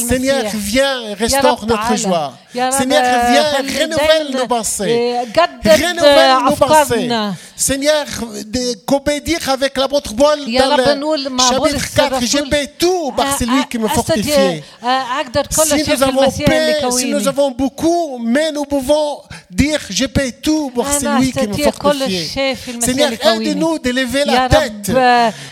Seigneur, 0.08 0.44
viens 0.54 1.02
et 1.08 1.14
restaure 1.14 1.66
notre 1.66 1.94
joie. 1.96 2.32
Seigneur, 2.70 3.02
viens 3.30 3.44
et 3.58 3.82
renouvelle 3.82 4.30
nos 4.32 4.46
pensées. 4.46 5.14
Renouvelle 5.64 6.36
nos 6.48 6.56
pensées. 6.56 7.10
Seigneur, 7.58 8.04
de 8.46 9.50
avec 9.50 9.78
l'apôtre 9.78 10.14
Paul 10.14 10.38
dans 10.40 10.76
le 10.76 11.38
chapitre 11.48 11.94
4, 11.94 12.20
je 12.26 12.48
paie 12.50 12.70
tout 12.78 13.12
par 13.16 13.36
celui 13.38 13.64
qui 13.70 13.78
me 13.78 13.88
fortifie. 13.88 14.62
Si 15.50 15.90
nous 15.90 16.02
avons 16.02 16.30
paix, 16.30 16.76
si 16.98 17.10
nous 17.10 17.26
avons 17.26 17.50
beaucoup, 17.52 18.18
mais 18.18 18.52
nous 18.52 18.64
pouvons 18.66 19.20
dire 19.50 19.80
je 19.88 20.04
paie 20.04 20.32
tout 20.32 20.70
par 20.74 20.92
celui 20.92 21.32
qui 21.32 21.46
me 21.48 21.54
fortifie. 21.56 22.28
Seigneur, 22.80 23.10
aide-nous 23.12 23.78
de 23.78 23.90
lever 23.90 24.24
la 24.26 24.48
tête 24.50 24.90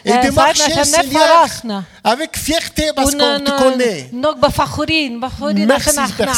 et 0.04 0.10
de 0.26 0.30
marcher, 0.34 0.84
Seigneur, 0.84 1.46
avec 2.04 2.36
fierté 2.36 2.90
parce 2.94 3.12
qu'on 3.12 3.40
te 3.40 3.50
connaît. 3.62 4.10
Merci 5.66 5.96
Père 6.18 6.34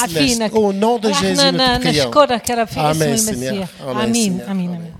Au 0.56 0.72
nom 0.72 0.98
de 0.98 1.12
Jésus, 1.12 1.42
nous. 1.52 1.58
Amen, 2.78 3.18
Seigneur. 3.18 3.68
Amen, 3.88 4.42
Amen. 4.48 4.92